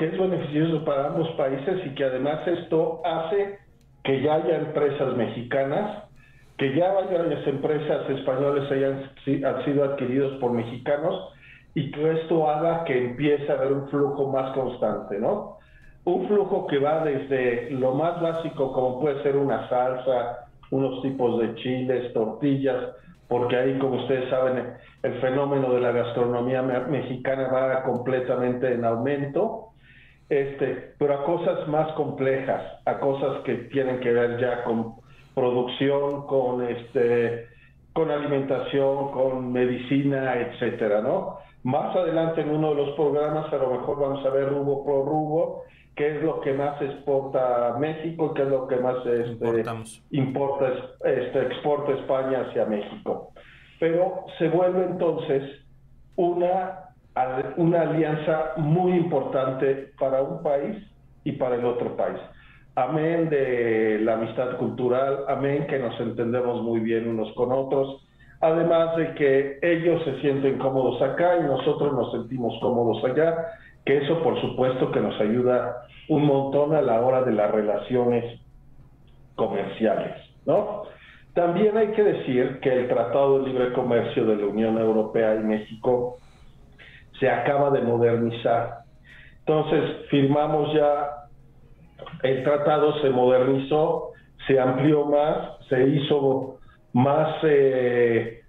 que 0.00 0.06
es 0.06 0.18
beneficioso 0.18 0.82
para 0.86 1.08
ambos 1.08 1.28
países 1.32 1.84
y 1.84 1.94
que 1.94 2.04
además 2.04 2.40
esto 2.48 3.02
hace 3.04 3.58
que 4.02 4.22
ya 4.22 4.36
haya 4.36 4.56
empresas 4.56 5.14
mexicanas, 5.14 6.04
que 6.56 6.74
ya 6.74 6.90
varias 6.90 7.46
empresas 7.46 8.08
españolas 8.08 8.72
hayan 8.72 9.10
han 9.44 9.64
sido 9.66 9.84
adquiridos 9.84 10.40
por 10.40 10.52
mexicanos 10.52 11.34
y 11.74 11.90
que 11.90 12.12
esto 12.12 12.50
haga 12.50 12.84
que 12.84 12.96
empiece 12.96 13.52
a 13.52 13.56
haber 13.56 13.72
un 13.74 13.88
flujo 13.90 14.32
más 14.32 14.54
constante, 14.54 15.18
¿no? 15.18 15.58
Un 16.04 16.26
flujo 16.28 16.66
que 16.66 16.78
va 16.78 17.04
desde 17.04 17.70
lo 17.72 17.92
más 17.94 18.22
básico 18.22 18.72
como 18.72 19.00
puede 19.00 19.22
ser 19.22 19.36
una 19.36 19.68
salsa, 19.68 20.48
unos 20.70 21.02
tipos 21.02 21.40
de 21.40 21.54
chiles, 21.56 22.12
tortillas, 22.12 22.94
porque 23.28 23.56
ahí, 23.56 23.78
como 23.78 24.02
ustedes 24.02 24.28
saben, 24.30 24.74
el 25.02 25.14
fenómeno 25.20 25.72
de 25.72 25.80
la 25.80 25.92
gastronomía 25.92 26.62
mexicana 26.62 27.48
va 27.48 27.82
completamente 27.84 28.72
en 28.72 28.84
aumento 28.84 29.70
este, 30.30 30.94
pero 30.96 31.14
a 31.14 31.24
cosas 31.24 31.66
más 31.66 31.92
complejas, 31.94 32.62
a 32.86 33.00
cosas 33.00 33.42
que 33.42 33.54
tienen 33.72 33.98
que 33.98 34.12
ver 34.12 34.40
ya 34.40 34.62
con 34.62 34.94
producción, 35.34 36.26
con 36.28 36.62
este, 36.66 37.48
con 37.92 38.12
alimentación, 38.12 39.10
con 39.10 39.52
medicina, 39.52 40.36
etcétera, 40.36 41.02
¿no? 41.02 41.38
Más 41.64 41.94
adelante 41.96 42.42
en 42.42 42.50
uno 42.50 42.70
de 42.70 42.76
los 42.76 42.90
programas 42.90 43.52
a 43.52 43.56
lo 43.56 43.70
mejor 43.70 43.98
vamos 43.98 44.24
a 44.24 44.30
ver 44.30 44.48
rubo 44.48 44.84
por 44.84 45.04
rubo, 45.04 45.62
qué 45.96 46.16
es 46.16 46.22
lo 46.22 46.40
que 46.40 46.52
más 46.52 46.80
exporta 46.80 47.76
México, 47.78 48.32
qué 48.34 48.42
es 48.42 48.48
lo 48.48 48.66
que 48.68 48.76
más 48.76 49.04
este, 49.06 49.64
importa, 50.10 50.72
este, 51.04 51.42
exporta 51.42 51.92
España 51.92 52.46
hacia 52.48 52.64
México. 52.66 53.32
Pero 53.78 54.24
se 54.38 54.48
vuelve 54.48 54.84
entonces 54.84 55.42
una 56.16 56.90
una 57.56 57.82
alianza 57.82 58.52
muy 58.56 58.92
importante 58.92 59.92
para 59.98 60.22
un 60.22 60.42
país 60.42 60.76
y 61.24 61.32
para 61.32 61.56
el 61.56 61.64
otro 61.64 61.96
país. 61.96 62.18
Amén 62.76 63.28
de 63.28 63.98
la 64.02 64.14
amistad 64.14 64.56
cultural, 64.56 65.24
amén 65.28 65.66
que 65.66 65.78
nos 65.78 65.98
entendemos 66.00 66.62
muy 66.62 66.80
bien 66.80 67.08
unos 67.08 67.32
con 67.34 67.52
otros, 67.52 68.06
además 68.40 68.96
de 68.96 69.14
que 69.14 69.58
ellos 69.62 70.02
se 70.04 70.20
sienten 70.20 70.58
cómodos 70.58 71.00
acá 71.02 71.36
y 71.38 71.42
nosotros 71.42 71.92
nos 71.92 72.12
sentimos 72.12 72.58
cómodos 72.60 73.04
allá, 73.04 73.34
que 73.84 73.98
eso 73.98 74.22
por 74.22 74.40
supuesto 74.40 74.90
que 74.90 75.00
nos 75.00 75.18
ayuda 75.20 75.82
un 76.08 76.24
montón 76.24 76.74
a 76.74 76.82
la 76.82 77.00
hora 77.00 77.22
de 77.22 77.32
las 77.32 77.50
relaciones 77.50 78.40
comerciales, 79.36 80.14
¿no? 80.46 80.82
También 81.34 81.76
hay 81.76 81.88
que 81.88 82.02
decir 82.02 82.58
que 82.60 82.72
el 82.72 82.88
Tratado 82.88 83.38
de 83.38 83.48
Libre 83.48 83.72
Comercio 83.72 84.24
de 84.26 84.36
la 84.36 84.46
Unión 84.46 84.78
Europea 84.78 85.36
y 85.36 85.44
México 85.44 86.16
se 87.20 87.30
acaba 87.30 87.70
de 87.70 87.82
modernizar. 87.82 88.80
Entonces, 89.40 90.06
firmamos 90.10 90.74
ya, 90.74 91.26
el 92.22 92.42
tratado 92.42 93.00
se 93.00 93.10
modernizó, 93.10 94.12
se 94.46 94.58
amplió 94.58 95.04
más, 95.04 95.58
se 95.68 95.86
hizo 95.86 96.59
más 96.92 97.36
eh, 97.42 98.40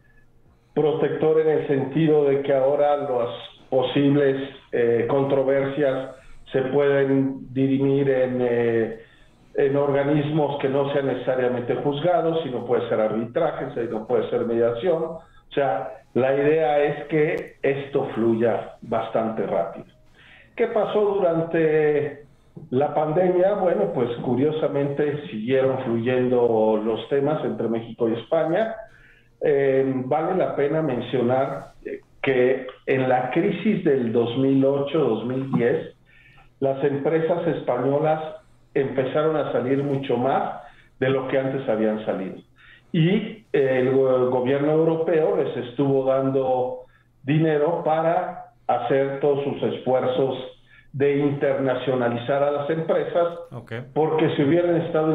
protector 0.73 1.41
en 1.41 1.49
el 1.49 1.67
sentido 1.67 2.25
de 2.25 2.41
que 2.41 2.53
ahora 2.53 2.97
las 2.97 3.29
posibles 3.69 4.49
eh, 4.71 5.05
controversias 5.09 6.15
se 6.51 6.61
pueden 6.63 7.53
dirimir 7.53 8.09
en, 8.09 8.37
eh, 8.41 8.99
en 9.55 9.75
organismos 9.75 10.59
que 10.59 10.69
no 10.69 10.91
sean 10.93 11.07
necesariamente 11.07 11.75
juzgados, 11.75 12.43
sino 12.43 12.65
puede 12.65 12.87
ser 12.89 12.99
arbitraje, 12.99 13.67
sino 13.73 14.07
puede 14.07 14.29
ser 14.29 14.45
mediación. 14.45 15.03
O 15.03 15.53
sea, 15.53 16.01
la 16.13 16.33
idea 16.33 16.79
es 16.83 17.05
que 17.05 17.55
esto 17.61 18.05
fluya 18.15 18.75
bastante 18.81 19.45
rápido. 19.45 19.85
¿Qué 20.55 20.67
pasó 20.67 21.01
durante 21.01 22.25
la 22.69 22.93
pandemia? 22.93 23.55
Bueno, 23.55 23.91
pues 23.93 24.09
curiosamente 24.23 25.27
siguieron 25.27 25.79
fluyendo 25.83 26.81
los 26.83 27.07
temas 27.09 27.43
entre 27.43 27.67
México 27.67 28.07
y 28.09 28.13
España. 28.13 28.75
Eh, 29.41 29.91
vale 30.05 30.35
la 30.35 30.55
pena 30.55 30.81
mencionar 30.81 31.73
que 32.21 32.67
en 32.85 33.09
la 33.09 33.31
crisis 33.31 33.83
del 33.83 34.13
2008-2010, 34.13 35.93
las 36.59 36.83
empresas 36.83 37.47
españolas 37.47 38.35
empezaron 38.73 39.35
a 39.35 39.51
salir 39.51 39.83
mucho 39.83 40.17
más 40.17 40.61
de 40.99 41.09
lo 41.09 41.27
que 41.27 41.39
antes 41.39 41.67
habían 41.67 42.05
salido. 42.05 42.37
Y 42.93 43.43
el 43.51 43.91
gobierno 43.91 44.71
europeo 44.71 45.37
les 45.37 45.57
estuvo 45.69 46.05
dando 46.05 46.81
dinero 47.23 47.83
para 47.83 48.51
hacer 48.67 49.19
todos 49.19 49.43
sus 49.43 49.63
esfuerzos 49.73 50.37
de 50.93 51.17
internacionalizar 51.19 52.43
a 52.43 52.51
las 52.51 52.69
empresas, 52.69 53.39
porque 53.93 54.35
si 54.35 54.43
hubieran 54.43 54.75
estado 54.81 55.13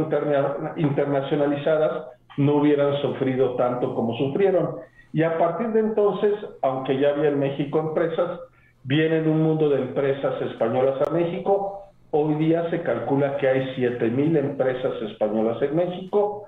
internacionalizadas, 0.76 2.06
no 2.38 2.56
hubieran 2.56 3.00
sufrido 3.02 3.54
tanto 3.56 3.94
como 3.94 4.16
sufrieron. 4.16 4.76
Y 5.12 5.22
a 5.22 5.38
partir 5.38 5.68
de 5.68 5.80
entonces, 5.80 6.34
aunque 6.62 6.98
ya 6.98 7.10
había 7.10 7.28
en 7.28 7.38
México 7.38 7.78
empresas, 7.78 8.40
viene 8.84 9.22
un 9.22 9.42
mundo 9.42 9.68
de 9.68 9.82
empresas 9.82 10.40
españolas 10.42 11.06
a 11.06 11.10
México. 11.10 11.82
Hoy 12.10 12.34
día 12.34 12.70
se 12.70 12.82
calcula 12.82 13.36
que 13.36 13.48
hay 13.48 13.74
7.000 13.76 14.38
empresas 14.38 14.92
españolas 15.02 15.60
en 15.62 15.76
México, 15.76 16.44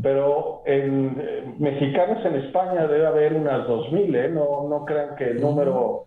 pero 0.00 0.62
en 0.64 1.16
eh, 1.20 1.54
mexicanas 1.58 2.24
en 2.24 2.36
España 2.36 2.86
debe 2.86 3.06
haber 3.06 3.34
unas 3.34 3.66
2.000, 3.66 4.16
¿eh? 4.16 4.28
No, 4.30 4.68
no 4.68 4.84
crean 4.84 5.16
que 5.16 5.30
el 5.30 5.40
número 5.40 6.06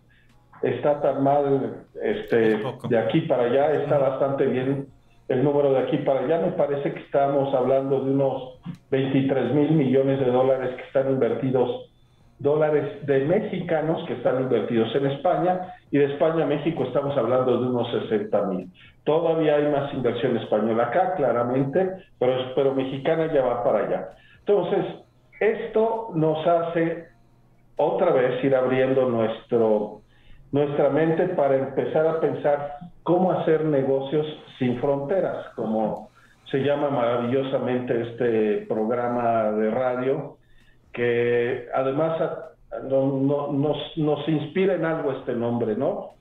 está 0.62 1.02
tan 1.02 1.24
mal 1.24 1.86
este, 2.02 2.60
de 2.90 2.98
aquí 2.98 3.22
para 3.22 3.44
allá, 3.44 3.74
está 3.74 3.98
bastante 3.98 4.46
bien 4.46 4.88
el 5.28 5.44
número 5.44 5.74
de 5.74 5.80
aquí 5.80 5.98
para 6.00 6.22
allá. 6.22 6.40
Me 6.40 6.52
parece 6.52 6.94
que 6.94 7.00
estamos 7.00 7.54
hablando 7.54 8.02
de 8.02 8.12
unos 8.12 8.60
23 8.92 9.54
mil 9.54 9.72
millones 9.72 10.20
de 10.20 10.28
dólares 10.28 10.76
que 10.76 10.84
están 10.84 11.12
invertidos, 11.12 11.92
dólares 12.40 13.06
de 13.06 13.26
mexicanos 13.26 14.06
que 14.08 14.14
están 14.14 14.42
invertidos 14.42 14.94
en 14.96 15.08
España, 15.08 15.74
y 15.92 15.98
de 15.98 16.06
España 16.06 16.44
a 16.44 16.48
México 16.48 16.84
estamos 16.84 17.18
hablando 17.18 17.60
de 17.60 17.68
unos 17.68 17.90
60 17.92 18.42
mil. 18.44 18.72
Todavía 19.04 19.56
hay 19.56 19.72
más 19.72 19.94
inversión 19.94 20.36
española 20.38 20.86
acá, 20.86 21.16
claramente, 21.16 21.90
pero, 22.20 22.34
pero 22.56 22.74
mexicana 22.74 23.32
ya 23.34 23.44
va 23.44 23.64
para 23.64 23.86
allá. 23.86 24.10
Entonces, 24.40 24.86
esto 25.40 26.10
nos 26.14 26.46
hace 26.46 27.06
otra 27.78 28.12
vez 28.12 28.44
ir 28.44 28.56
abriendo 28.56 29.10
nuestro 29.10 30.02
nuestra 30.56 30.90
mente 30.90 31.28
para 31.36 31.58
empezar 31.58 32.08
a 32.08 32.22
pensar 32.22 32.78
cómo 33.04 33.34
hacer 33.34 33.66
negocios 33.66 34.26
sin 34.58 34.80
fronteras, 34.80 35.48
como 35.54 36.12
se 36.50 36.60
llama 36.60 36.90
maravillosamente 36.90 38.04
este 38.04 38.66
programa 38.66 39.52
de 39.52 39.70
radio, 39.70 40.38
que 40.94 41.68
además 41.74 42.22
nos, 42.90 43.98
nos 43.98 44.30
inspira 44.30 44.76
en 44.76 44.86
algo 44.86 45.12
este 45.12 45.34
nombre, 45.34 45.76
¿no? 45.76 46.12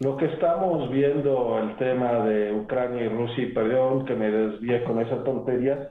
Lo 0.00 0.16
que 0.16 0.24
estamos 0.24 0.90
viendo, 0.90 1.58
el 1.58 1.76
tema 1.76 2.24
de 2.24 2.54
Ucrania 2.54 3.04
y 3.04 3.08
Rusia, 3.10 3.44
y 3.44 3.52
perdón 3.52 4.06
que 4.06 4.14
me 4.14 4.30
desvíe 4.30 4.82
con 4.84 4.98
esa 4.98 5.22
tontería, 5.24 5.90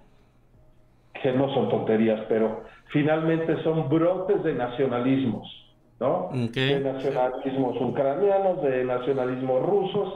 que 1.21 1.31
no 1.31 1.53
son 1.53 1.69
tonterías, 1.69 2.21
pero 2.27 2.63
finalmente 2.87 3.61
son 3.61 3.87
brotes 3.87 4.41
de 4.43 4.55
nacionalismos 4.55 5.66
¿no? 5.99 6.29
De 6.31 6.79
nacionalismos 6.79 7.81
ucranianos, 7.81 8.61
de 8.61 8.83
nacionalismos 8.83 9.65
rusos. 9.65 10.13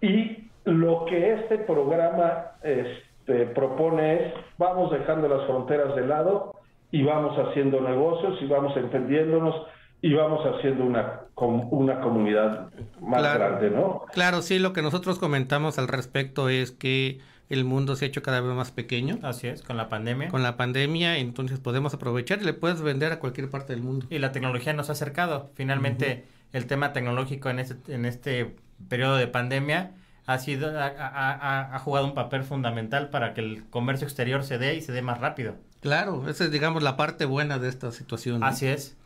Y 0.00 0.48
lo 0.64 1.04
que 1.06 1.34
este 1.34 1.58
programa 1.58 2.52
este, 2.62 3.46
propone 3.46 4.14
es, 4.14 4.34
vamos 4.58 4.90
dejando 4.92 5.28
las 5.28 5.46
fronteras 5.46 5.94
de 5.96 6.06
lado 6.06 6.54
y 6.90 7.02
vamos 7.02 7.36
haciendo 7.38 7.80
negocios 7.80 8.38
y 8.40 8.46
vamos 8.46 8.76
entendiéndonos 8.76 9.54
y 10.00 10.12
vamos 10.12 10.44
haciendo 10.44 10.84
una, 10.84 11.22
una 11.36 12.00
comunidad 12.00 12.70
más 13.00 13.22
grande, 13.22 13.70
¿no? 13.70 14.02
Claro, 14.12 14.42
sí, 14.42 14.58
lo 14.58 14.72
que 14.72 14.82
nosotros 14.82 15.18
comentamos 15.18 15.78
al 15.78 15.88
respecto 15.88 16.50
es 16.50 16.72
que 16.72 17.20
el 17.48 17.64
mundo 17.64 17.96
se 17.96 18.04
ha 18.04 18.08
hecho 18.08 18.22
cada 18.22 18.40
vez 18.40 18.54
más 18.54 18.70
pequeño. 18.70 19.18
Así 19.22 19.48
es, 19.48 19.62
con 19.62 19.76
la 19.76 19.88
pandemia. 19.88 20.28
Con 20.28 20.42
la 20.42 20.56
pandemia, 20.56 21.18
entonces 21.18 21.60
podemos 21.60 21.94
aprovechar 21.94 22.40
y 22.40 22.44
le 22.44 22.54
puedes 22.54 22.82
vender 22.82 23.12
a 23.12 23.18
cualquier 23.18 23.50
parte 23.50 23.72
del 23.72 23.82
mundo. 23.82 24.06
Y 24.10 24.18
la 24.18 24.32
tecnología 24.32 24.72
nos 24.72 24.88
ha 24.88 24.92
acercado. 24.92 25.50
Finalmente, 25.54 26.24
el 26.52 26.66
tema 26.66 26.92
tecnológico 26.92 27.50
en 27.50 27.58
este, 27.58 27.94
en 27.94 28.04
este 28.06 28.54
periodo 28.88 29.16
de 29.16 29.26
pandemia 29.26 29.92
ha 30.26 30.38
sido 30.38 30.72
ha, 30.78 31.78
jugado 31.80 32.06
un 32.06 32.14
papel 32.14 32.44
fundamental 32.44 33.10
para 33.10 33.34
que 33.34 33.42
el 33.42 33.68
comercio 33.68 34.06
exterior 34.06 34.42
se 34.42 34.58
dé 34.58 34.74
y 34.74 34.80
se 34.80 34.92
dé 34.92 35.02
más 35.02 35.20
rápido. 35.20 35.54
Claro, 35.80 36.28
esa 36.28 36.44
es 36.44 36.50
digamos 36.50 36.82
la 36.82 36.96
parte 36.96 37.26
buena 37.26 37.58
de 37.58 37.68
esta 37.68 37.90
situación. 37.90 38.42
Así 38.42 38.66
es. 38.66 38.96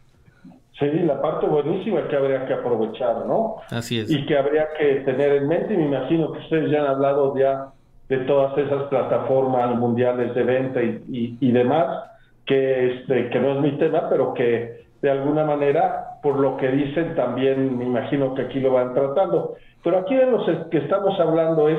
Sí, 0.78 0.86
la 0.86 1.20
parte 1.20 1.44
buenísima 1.46 2.06
que 2.06 2.14
habría 2.14 2.46
que 2.46 2.54
aprovechar, 2.54 3.26
¿no? 3.26 3.56
Así 3.68 3.98
es. 3.98 4.08
Y 4.08 4.24
que 4.26 4.38
habría 4.38 4.68
que 4.78 5.00
tener 5.00 5.32
en 5.32 5.48
mente, 5.48 5.74
y 5.74 5.76
me 5.76 5.86
imagino 5.86 6.32
que 6.32 6.38
ustedes 6.38 6.70
ya 6.70 6.82
han 6.82 6.86
hablado 6.86 7.36
ya 7.36 7.72
de 8.08 8.18
todas 8.18 8.56
esas 8.56 8.84
plataformas 8.84 9.76
mundiales 9.76 10.34
de 10.34 10.42
venta 10.42 10.82
y, 10.82 11.36
y, 11.40 11.52
demás, 11.52 12.10
que, 12.46 12.94
este, 12.94 13.28
que 13.28 13.38
no 13.38 13.52
es 13.52 13.60
mi 13.60 13.72
tema, 13.78 14.08
pero 14.08 14.32
que 14.32 14.86
de 15.02 15.10
alguna 15.10 15.44
manera, 15.44 16.18
por 16.22 16.40
lo 16.40 16.56
que 16.56 16.68
dicen, 16.68 17.14
también 17.14 17.76
me 17.78 17.84
imagino 17.84 18.34
que 18.34 18.42
aquí 18.42 18.60
lo 18.60 18.72
van 18.72 18.94
tratando. 18.94 19.54
Pero 19.84 19.98
aquí 19.98 20.14
de 20.16 20.26
lo 20.26 20.68
que 20.70 20.78
estamos 20.78 21.20
hablando 21.20 21.68
es 21.68 21.78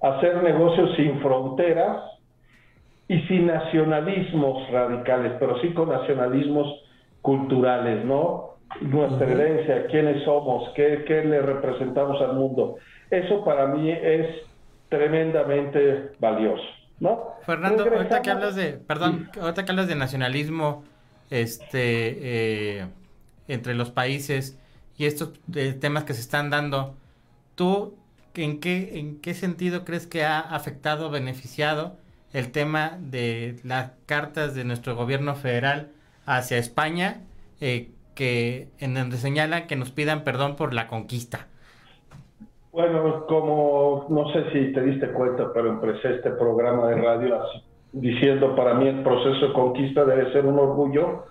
hacer 0.00 0.42
negocios 0.42 0.94
sin 0.96 1.20
fronteras 1.20 2.02
y 3.08 3.20
sin 3.22 3.46
nacionalismos 3.46 4.70
radicales, 4.70 5.32
pero 5.38 5.58
sí 5.60 5.74
con 5.74 5.90
nacionalismos 5.90 6.82
culturales, 7.20 8.04
¿no? 8.04 8.54
Nuestra 8.80 9.30
herencia, 9.30 9.86
quiénes 9.86 10.22
somos, 10.24 10.70
qué, 10.74 11.04
qué 11.06 11.24
le 11.24 11.42
representamos 11.42 12.20
al 12.22 12.34
mundo. 12.34 12.76
Eso 13.10 13.44
para 13.44 13.66
mí 13.66 13.90
es 13.90 14.26
tremendamente 14.96 16.12
valioso, 16.18 16.62
¿no? 17.00 17.34
Fernando, 17.44 17.84
ahorita 17.84 18.22
que 18.22 18.30
hablas 18.30 18.54
de, 18.54 18.72
perdón, 18.74 19.30
ahorita 19.40 19.64
que 19.64 19.70
hablas 19.72 19.88
de 19.88 19.96
nacionalismo, 19.96 20.84
este, 21.30 22.78
eh, 22.80 22.86
entre 23.48 23.74
los 23.74 23.90
países 23.90 24.58
y 24.96 25.06
estos 25.06 25.32
eh, 25.54 25.72
temas 25.72 26.04
que 26.04 26.14
se 26.14 26.20
están 26.20 26.50
dando, 26.50 26.96
¿tú 27.54 27.96
en 28.34 28.60
qué, 28.60 28.98
en 28.98 29.20
qué 29.20 29.34
sentido 29.34 29.84
crees 29.84 30.06
que 30.06 30.24
ha 30.24 30.40
afectado, 30.40 31.10
beneficiado 31.10 31.96
el 32.32 32.50
tema 32.50 32.98
de 33.00 33.56
las 33.62 33.92
cartas 34.06 34.54
de 34.54 34.64
nuestro 34.64 34.96
gobierno 34.96 35.34
federal 35.34 35.92
hacia 36.26 36.58
España, 36.58 37.22
eh, 37.60 37.90
que 38.14 38.68
en 38.78 38.94
donde 38.94 39.18
señalan 39.18 39.66
que 39.66 39.76
nos 39.76 39.90
pidan 39.90 40.24
perdón 40.24 40.56
por 40.56 40.72
la 40.72 40.86
conquista? 40.86 41.48
Bueno, 42.74 43.24
como 43.28 44.06
no 44.08 44.28
sé 44.32 44.50
si 44.50 44.72
te 44.72 44.82
diste 44.82 45.06
cuenta, 45.12 45.52
pero 45.54 45.68
empecé 45.68 46.16
este 46.16 46.30
programa 46.30 46.88
de 46.88 46.96
radio 46.96 47.38
diciendo 47.92 48.56
para 48.56 48.74
mí 48.74 48.88
el 48.88 49.04
proceso 49.04 49.46
de 49.46 49.52
conquista 49.52 50.04
debe 50.04 50.32
ser 50.32 50.44
un 50.44 50.58
orgullo, 50.58 51.26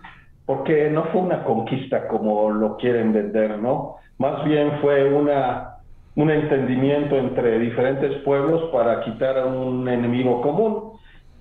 porque 0.45 0.89
no 0.89 1.03
fue 1.11 1.19
una 1.19 1.43
conquista 1.43 2.07
como 2.07 2.49
lo 2.49 2.77
quieren 2.77 3.11
vender, 3.11 3.59
¿no? 3.59 3.97
Más 4.19 4.45
bien 4.45 4.79
fue 4.79 5.13
una, 5.13 5.79
un 6.15 6.31
entendimiento 6.31 7.17
entre 7.17 7.59
diferentes 7.59 8.21
pueblos 8.21 8.69
para 8.71 9.01
quitar 9.01 9.37
a 9.37 9.45
un 9.45 9.85
enemigo 9.89 10.41
común, 10.41 10.93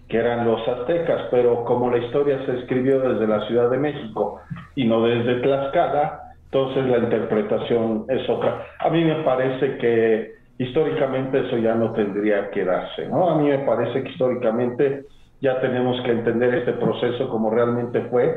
que 0.09 0.17
eran 0.17 0.45
los 0.45 0.67
aztecas, 0.67 1.29
pero 1.31 1.63
como 1.63 1.93
la 1.93 1.99
historia 1.99 2.45
se 2.45 2.59
escribió 2.59 2.99
desde 2.99 3.29
la 3.29 3.47
Ciudad 3.47 3.71
de 3.71 3.79
México 3.79 4.41
y 4.75 4.85
no 4.85 5.03
desde 5.05 5.43
Tlaxcala, 5.43 6.32
entonces 6.53 6.85
la 6.85 6.99
interpretación 6.99 8.05
es 8.11 8.29
otra. 8.29 8.67
A 8.79 8.91
mí 8.91 9.03
me 9.03 9.25
parece 9.25 9.79
que 9.79 10.35
históricamente 10.59 11.47
eso 11.47 11.57
ya 11.57 11.75
no 11.75 11.93
tendría 11.93 12.51
que 12.51 12.63
darse, 12.63 13.09
¿no? 13.09 13.31
A 13.31 13.39
mí 13.39 13.49
me 13.49 13.61
parece 13.61 14.03
que 14.03 14.11
históricamente 14.11 15.07
ya 15.41 15.59
tenemos 15.63 15.99
que 16.03 16.11
entender 16.11 16.55
este 16.57 16.75
proceso 16.75 17.31
como 17.31 17.49
realmente 17.49 18.03
fue, 18.03 18.35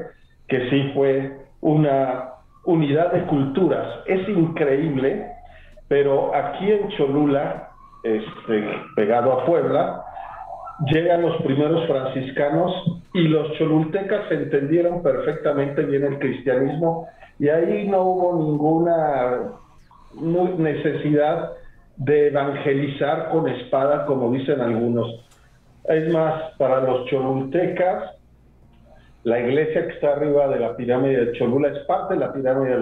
que 0.47 0.69
sí 0.69 0.91
fue 0.93 1.35
una 1.59 2.29
unidad 2.63 3.11
de 3.11 3.23
culturas. 3.23 3.85
Es 4.05 4.25
increíble, 4.29 5.27
pero 5.89 6.33
aquí 6.33 6.71
en 6.71 6.87
Cholula, 6.91 7.67
este, 8.01 8.65
pegado 8.95 9.33
a 9.33 9.45
Puebla, 9.45 10.04
llegan 10.83 11.21
los 11.21 11.41
primeros 11.41 11.87
franciscanos 11.87 13.01
y 13.13 13.27
los 13.27 13.53
cholultecas 13.53 14.29
entendieron 14.31 15.01
perfectamente 15.01 15.83
bien 15.83 16.03
el 16.03 16.19
cristianismo 16.19 17.07
y 17.39 17.49
ahí 17.49 17.87
no 17.87 18.01
hubo 18.01 18.43
ninguna 18.43 19.51
necesidad 20.57 21.51
de 21.97 22.27
evangelizar 22.27 23.29
con 23.29 23.47
espada, 23.47 24.05
como 24.05 24.31
dicen 24.31 24.59
algunos. 24.59 25.25
Es 25.85 26.11
más, 26.11 26.51
para 26.57 26.81
los 26.81 27.05
cholultecas, 27.07 28.15
la 29.23 29.39
iglesia 29.39 29.87
que 29.87 29.93
está 29.93 30.13
arriba 30.13 30.47
de 30.47 30.59
la 30.59 30.75
pirámide 30.75 31.25
de 31.25 31.31
Cholula 31.37 31.69
es 31.69 31.79
parte 31.85 32.15
de 32.15 32.19
la 32.19 32.33
pirámide 32.33 32.77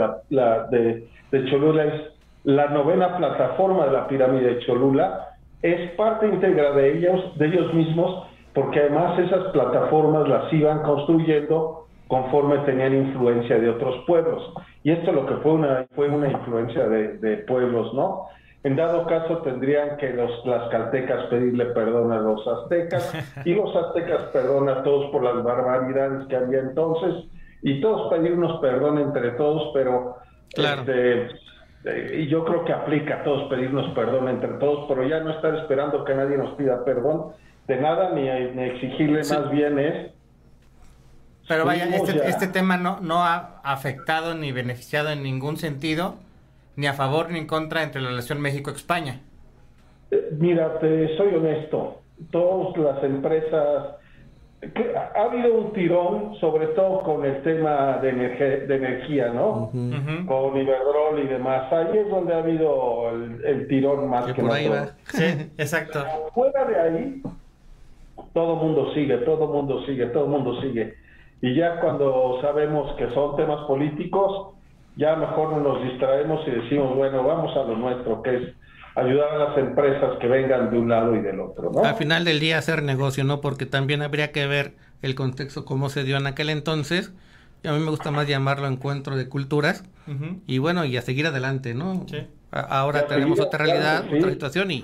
de, 0.69 1.07
de, 1.31 1.45
Cholula, 1.49 1.85
es 1.85 2.01
la 2.43 2.67
novena 2.67 3.17
plataforma 3.17 3.85
de 3.85 3.91
la 3.91 4.07
pirámide 4.07 4.55
de 4.55 4.59
Cholula 4.65 5.32
es 5.63 5.91
parte 5.91 6.27
íntegra 6.27 6.73
de 6.73 6.97
ellos, 6.97 7.37
de 7.37 7.47
ellos 7.47 7.73
mismos, 7.73 8.27
porque 8.53 8.81
además 8.81 9.17
esas 9.17 9.51
plataformas 9.51 10.27
las 10.29 10.53
iban 10.53 10.83
construyendo 10.83 11.87
conforme 12.07 12.59
tenían 12.59 12.93
influencia 12.93 13.57
de 13.57 13.69
otros 13.69 14.03
pueblos. 14.05 14.53
Y 14.83 14.91
esto 14.91 15.11
lo 15.11 15.25
que 15.25 15.35
fue 15.37 15.53
una, 15.53 15.87
fue 15.95 16.09
una 16.09 16.29
influencia 16.29 16.87
de, 16.87 17.17
de 17.17 17.37
pueblos, 17.37 17.93
¿no? 17.93 18.27
En 18.63 18.75
dado 18.75 19.05
caso 19.07 19.39
tendrían 19.39 19.97
que 19.97 20.13
los 20.13 20.45
las 20.45 20.69
caltecas 20.69 21.25
pedirle 21.25 21.65
perdón 21.67 22.11
a 22.13 22.19
los 22.19 22.47
aztecas 22.47 23.13
y 23.45 23.53
los 23.55 23.75
aztecas 23.75 24.21
perdón 24.31 24.69
a 24.69 24.83
todos 24.83 25.11
por 25.11 25.23
las 25.23 25.43
barbaridades 25.43 26.27
que 26.27 26.35
había 26.37 26.59
entonces 26.59 27.25
y 27.61 27.81
todos 27.81 28.09
pedirnos 28.09 28.61
perdón 28.61 28.99
entre 28.99 29.31
todos, 29.31 29.71
pero 29.73 30.15
este, 30.55 31.29
y 31.85 32.27
yo 32.27 32.45
creo 32.45 32.63
que 32.65 32.73
aplica 32.73 33.15
a 33.15 33.23
todos 33.23 33.49
pedirnos 33.49 33.93
perdón 33.93 34.29
entre 34.29 34.53
todos, 34.53 34.85
pero 34.87 35.07
ya 35.07 35.19
no 35.19 35.31
estar 35.31 35.55
esperando 35.55 36.05
que 36.05 36.15
nadie 36.15 36.37
nos 36.37 36.55
pida 36.55 36.83
perdón 36.85 37.33
de 37.67 37.77
nada 37.77 38.11
ni, 38.11 38.27
exigirle 38.27 39.21
más 39.29 39.49
bien 39.51 39.79
es 39.79 40.11
pero 41.47 41.65
vaya, 41.65 41.85
este, 41.93 42.29
este, 42.29 42.47
tema 42.47 42.77
no, 42.77 43.01
no 43.01 43.23
ha 43.23 43.59
afectado 43.63 44.33
ni 44.33 44.53
beneficiado 44.53 45.09
en 45.09 45.23
ningún 45.23 45.57
sentido 45.57 46.15
ni 46.75 46.87
a 46.87 46.93
favor 46.93 47.29
ni 47.29 47.39
en 47.39 47.47
contra 47.47 47.83
entre 47.83 48.01
la 48.01 48.09
relación 48.09 48.41
México-España. 48.41 49.19
Eh, 50.11 50.29
mira, 50.37 50.79
te 50.79 51.15
soy 51.17 51.35
honesto. 51.35 52.01
Todas 52.31 52.77
las 52.77 53.03
empresas. 53.03 53.95
Ha 55.15 55.21
habido 55.23 55.53
un 55.53 55.73
tirón, 55.73 56.35
sobre 56.39 56.67
todo 56.67 57.01
con 57.01 57.25
el 57.25 57.41
tema 57.43 57.97
de, 57.97 58.11
de 58.13 58.75
energía, 58.75 59.29
¿no? 59.29 59.69
Con 59.71 60.57
Iberdrola 60.57 61.21
y 61.21 61.27
demás. 61.27 61.71
Ahí 61.71 61.97
es 61.97 62.09
donde 62.09 62.33
ha 62.33 62.37
habido 62.37 63.09
el, 63.43 63.67
tirón 63.67 64.09
más 64.09 64.31
que, 64.33 64.41
nada. 64.41 64.95
Sí, 65.07 65.23
exacto. 65.57 66.03
fuera 66.33 66.65
de 66.65 66.79
ahí, 66.79 67.21
todo 68.33 68.55
mundo 68.55 68.93
sigue, 68.93 69.17
todo 69.17 69.47
mundo 69.47 69.85
sigue, 69.85 70.05
todo 70.07 70.27
mundo 70.27 70.61
sigue. 70.61 70.95
Y 71.41 71.55
ya 71.55 71.79
cuando 71.81 72.39
sabemos 72.41 72.95
que 72.95 73.09
son 73.11 73.35
temas 73.35 73.65
políticos, 73.65 74.53
ya 74.95 75.15
mejor 75.15 75.57
nos 75.57 75.83
distraemos 75.83 76.47
y 76.47 76.51
decimos, 76.51 76.95
bueno, 76.95 77.23
vamos 77.23 77.55
a 77.57 77.63
lo 77.63 77.75
nuestro, 77.75 78.21
que 78.21 78.35
es 78.35 78.43
ayudar 78.95 79.29
a 79.29 79.37
las 79.49 79.57
empresas 79.57 80.17
que 80.19 80.27
vengan 80.27 80.69
de 80.71 80.77
un 80.77 80.89
lado 80.89 81.15
y 81.15 81.21
del 81.21 81.39
otro, 81.39 81.71
¿no? 81.71 81.83
Al 81.83 81.95
final 81.95 82.25
del 82.25 82.39
día 82.39 82.57
hacer 82.57 82.83
negocio, 82.83 83.23
¿no? 83.23 83.41
Porque 83.41 83.65
también 83.65 84.01
habría 84.01 84.31
que 84.31 84.45
ver 84.47 84.73
el 85.01 85.15
contexto, 85.15 85.65
cómo 85.65 85.89
se 85.89 86.03
dio 86.03 86.17
en 86.17 86.27
aquel 86.27 86.49
entonces. 86.49 87.13
Y 87.63 87.67
a 87.67 87.71
mí 87.71 87.79
me 87.79 87.89
gusta 87.89 88.11
más 88.11 88.27
llamarlo 88.27 88.67
encuentro 88.67 89.15
de 89.15 89.29
culturas. 89.29 89.83
Y 90.47 90.57
bueno, 90.57 90.83
y 90.83 90.97
a 90.97 91.01
seguir 91.01 91.27
adelante, 91.27 91.73
¿no? 91.73 92.05
Sí. 92.07 92.27
ahora 92.51 93.07
tenemos 93.07 93.39
otra 93.39 93.65
realidad, 93.65 94.03
otra 94.05 94.31
situación 94.31 94.69
y, 94.69 94.83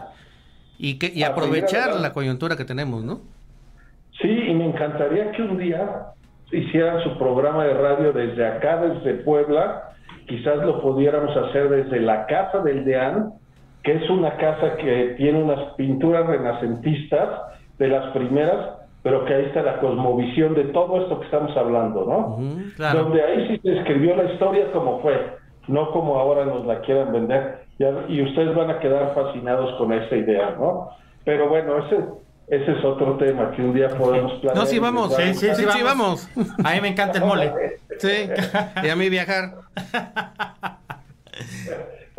y, 0.77 0.97
que, 0.97 1.11
y 1.13 1.23
aprovechar 1.23 1.99
la 1.99 2.13
coyuntura 2.13 2.55
que 2.55 2.63
tenemos, 2.63 3.03
¿no? 3.03 3.21
Sí, 4.21 4.29
y 4.29 4.53
me 4.53 4.65
encantaría 4.65 5.31
que 5.33 5.41
un 5.41 5.57
día 5.57 6.13
hicieran 6.51 7.03
su 7.03 7.17
programa 7.17 7.65
de 7.65 7.73
radio 7.73 8.13
desde 8.13 8.47
acá, 8.47 8.77
desde 8.77 9.23
Puebla, 9.23 9.91
quizás 10.27 10.57
lo 10.57 10.81
pudiéramos 10.81 11.35
hacer 11.35 11.69
desde 11.69 11.99
la 11.99 12.25
casa 12.25 12.59
del 12.59 12.85
Deán, 12.85 13.33
que 13.83 13.93
es 13.93 14.09
una 14.09 14.35
casa 14.37 14.75
que 14.77 15.15
tiene 15.17 15.41
unas 15.41 15.73
pinturas 15.75 16.27
renacentistas 16.27 17.29
de 17.77 17.87
las 17.87 18.11
primeras, 18.11 18.79
pero 19.03 19.23
que 19.25 19.33
ahí 19.33 19.45
está 19.45 19.63
la 19.63 19.79
cosmovisión 19.79 20.53
de 20.53 20.65
todo 20.65 21.01
esto 21.01 21.19
que 21.19 21.25
estamos 21.25 21.55
hablando, 21.55 22.05
¿no? 22.05 22.93
Donde 22.93 23.23
ahí 23.23 23.47
sí 23.47 23.59
se 23.63 23.77
escribió 23.77 24.15
la 24.15 24.31
historia 24.33 24.71
como 24.73 25.01
fue, 25.01 25.37
no 25.67 25.91
como 25.91 26.17
ahora 26.17 26.45
nos 26.45 26.65
la 26.65 26.81
quieran 26.81 27.13
vender, 27.13 27.59
y, 28.09 28.21
ustedes 28.21 28.53
van 28.55 28.69
a 28.69 28.79
quedar 28.79 29.13
fascinados 29.15 29.77
con 29.77 29.93
esa 29.93 30.13
idea, 30.13 30.55
¿no? 30.59 30.89
Pero 31.23 31.47
bueno, 31.47 31.77
ese, 31.85 32.03
ese 32.49 32.71
es 32.73 32.83
otro 32.83 33.15
tema 33.15 33.51
que 33.51 33.61
un 33.61 33.73
día 33.73 33.87
podemos 33.87 34.33
planear. 34.41 34.57
No, 34.57 34.65
sí 34.65 34.79
vamos, 34.79 35.15
sí, 35.15 35.33
sí, 35.33 35.47
sí, 35.55 35.81
vamos. 35.81 36.29
A 36.65 36.73
mí 36.73 36.81
me 36.81 36.89
encanta 36.89 37.19
el 37.19 37.25
mole. 37.25 37.51
Sí, 37.99 38.29
y 38.81 38.87
a 38.87 38.95
mí 38.95 39.09
viajar. 39.09 39.55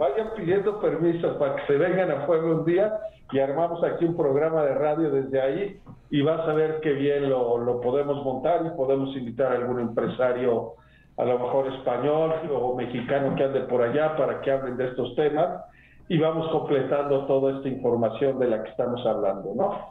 Vayan 0.00 0.30
pidiendo 0.34 0.80
permiso 0.80 1.38
para 1.38 1.56
que 1.56 1.66
se 1.66 1.76
vengan 1.76 2.10
a 2.10 2.24
fuego 2.24 2.52
un 2.52 2.64
día 2.64 3.00
y 3.32 3.38
armamos 3.38 3.84
aquí 3.84 4.06
un 4.06 4.16
programa 4.16 4.62
de 4.62 4.74
radio 4.74 5.10
desde 5.10 5.42
ahí 5.42 5.78
y 6.10 6.22
vas 6.22 6.40
a 6.48 6.54
ver 6.54 6.80
qué 6.80 6.94
bien 6.94 7.28
lo, 7.28 7.58
lo 7.58 7.82
podemos 7.82 8.24
montar 8.24 8.64
y 8.64 8.70
podemos 8.78 9.14
invitar 9.14 9.52
a 9.52 9.56
algún 9.56 9.78
empresario, 9.78 10.72
a 11.18 11.24
lo 11.26 11.38
mejor 11.38 11.70
español 11.74 12.32
o 12.50 12.74
mexicano 12.74 13.36
que 13.36 13.44
ande 13.44 13.60
por 13.60 13.82
allá 13.82 14.16
para 14.16 14.40
que 14.40 14.50
hablen 14.50 14.78
de 14.78 14.86
estos 14.86 15.14
temas 15.16 15.66
y 16.08 16.16
vamos 16.16 16.50
completando 16.50 17.26
toda 17.26 17.58
esta 17.58 17.68
información 17.68 18.38
de 18.38 18.48
la 18.48 18.62
que 18.62 18.70
estamos 18.70 19.04
hablando, 19.04 19.52
¿no? 19.54 19.90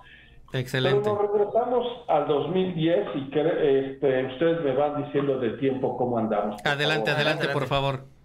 Excelente. 0.53 1.01
Pero 1.03 1.21
nos 1.21 1.31
regresamos 1.31 1.87
al 2.07 2.27
2010 2.27 3.07
y 3.13 3.29
que, 3.29 3.91
este, 3.91 4.25
ustedes 4.25 4.63
me 4.63 4.73
van 4.73 5.03
diciendo 5.03 5.37
de 5.37 5.51
tiempo 5.59 5.95
cómo 5.97 6.17
andamos. 6.17 6.59
Adelante, 6.65 7.11
adelante, 7.11 7.47
por 7.49 7.67
favor. 7.67 8.18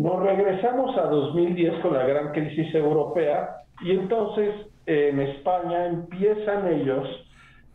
Nos 0.00 0.18
regresamos 0.22 0.96
a 0.96 1.02
2010 1.02 1.80
con 1.82 1.92
la 1.92 2.06
gran 2.06 2.32
crisis 2.32 2.74
europea 2.74 3.56
y 3.82 3.90
entonces 3.90 4.54
en 4.86 5.20
España 5.20 5.88
empiezan 5.88 6.72
ellos 6.72 7.06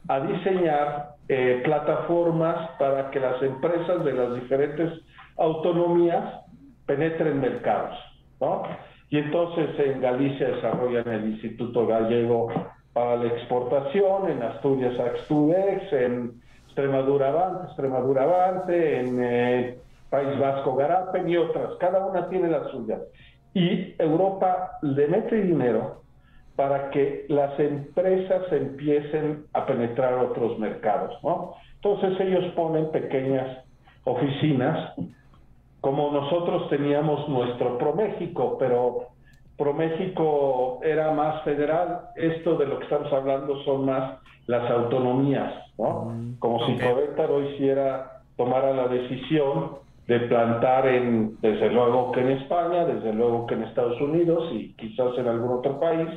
a 0.08 0.22
diseñar 0.22 1.10
eh, 1.30 1.62
plataformas 1.64 2.72
para 2.80 3.12
que 3.12 3.20
las 3.20 3.40
empresas 3.44 4.04
de 4.04 4.14
las 4.14 4.34
diferentes 4.34 4.92
autonomías 5.38 6.42
penetren 6.88 7.40
mercados, 7.40 7.96
¿no? 8.42 8.64
Y 9.12 9.20
entonces 9.20 9.70
en 9.78 10.02
Galicia 10.02 10.48
desarrollan 10.48 11.08
el 11.08 11.30
Instituto 11.30 11.86
Gallego 11.86 12.48
para 12.94 13.18
la 13.18 13.28
exportación, 13.28 14.32
en 14.32 14.42
Asturias 14.42 15.00
Axtudex, 15.00 15.94
en 15.94 16.42
Extremadura 16.66 17.28
Avante, 17.28 17.68
Extremadura 17.68 18.24
Avante, 18.24 19.00
en 19.00 19.24
eh, 19.24 19.78
País 20.10 20.40
Vasco 20.40 20.76
Garapen 20.76 21.30
y 21.30 21.38
otras. 21.38 21.76
Cada 21.80 22.06
una 22.06 22.30
tiene 22.30 22.50
la 22.50 22.70
suya. 22.70 23.00
Y 23.54 23.96
Europa 24.00 24.78
le 24.82 25.08
mete 25.08 25.42
dinero 25.42 26.02
para 26.56 26.90
que 26.90 27.26
las 27.30 27.60
empresas 27.60 28.44
empiecen 28.52 29.46
a 29.54 29.66
penetrar 29.66 30.14
otros 30.16 30.58
mercados, 30.58 31.18
¿no? 31.24 31.54
Entonces 31.76 32.20
ellos 32.20 32.54
ponen 32.56 32.92
pequeñas 32.92 33.66
oficinas, 34.06 34.94
como 35.82 36.12
nosotros 36.12 36.70
teníamos 36.70 37.28
nuestro 37.28 37.78
ProMéxico, 37.78 38.58
pero 38.58 39.10
ProMéxico 39.58 40.80
era 40.84 41.12
más 41.12 41.44
federal, 41.44 42.10
esto 42.16 42.56
de 42.56 42.68
lo 42.68 42.78
que 42.80 42.86
estamos 42.86 43.12
hablando 43.12 43.64
son 43.64 43.86
más 43.86 44.20
las 44.48 44.70
autonomías, 44.70 45.54
¿no? 45.78 46.06
Mm, 46.06 46.40
Como 46.40 46.66
si 46.66 46.76
Querétaro 46.78 47.42
hiciera, 47.42 48.22
tomara 48.38 48.74
la 48.74 48.88
decisión 48.88 49.85
de 50.08 50.20
plantar 50.22 50.88
en, 50.88 51.38
desde 51.42 51.70
luego 51.72 52.12
que 52.12 52.22
en 52.22 52.32
España, 52.32 52.86
desde 52.86 53.14
luego 53.14 53.48
que 53.48 53.56
en 53.56 53.64
Estados 53.64 54.00
Unidos 54.00 54.50
y 54.54 54.74
quizás 54.74 55.18
en 55.18 55.28
algún 55.28 55.58
otro 55.58 55.80
país, 55.80 56.08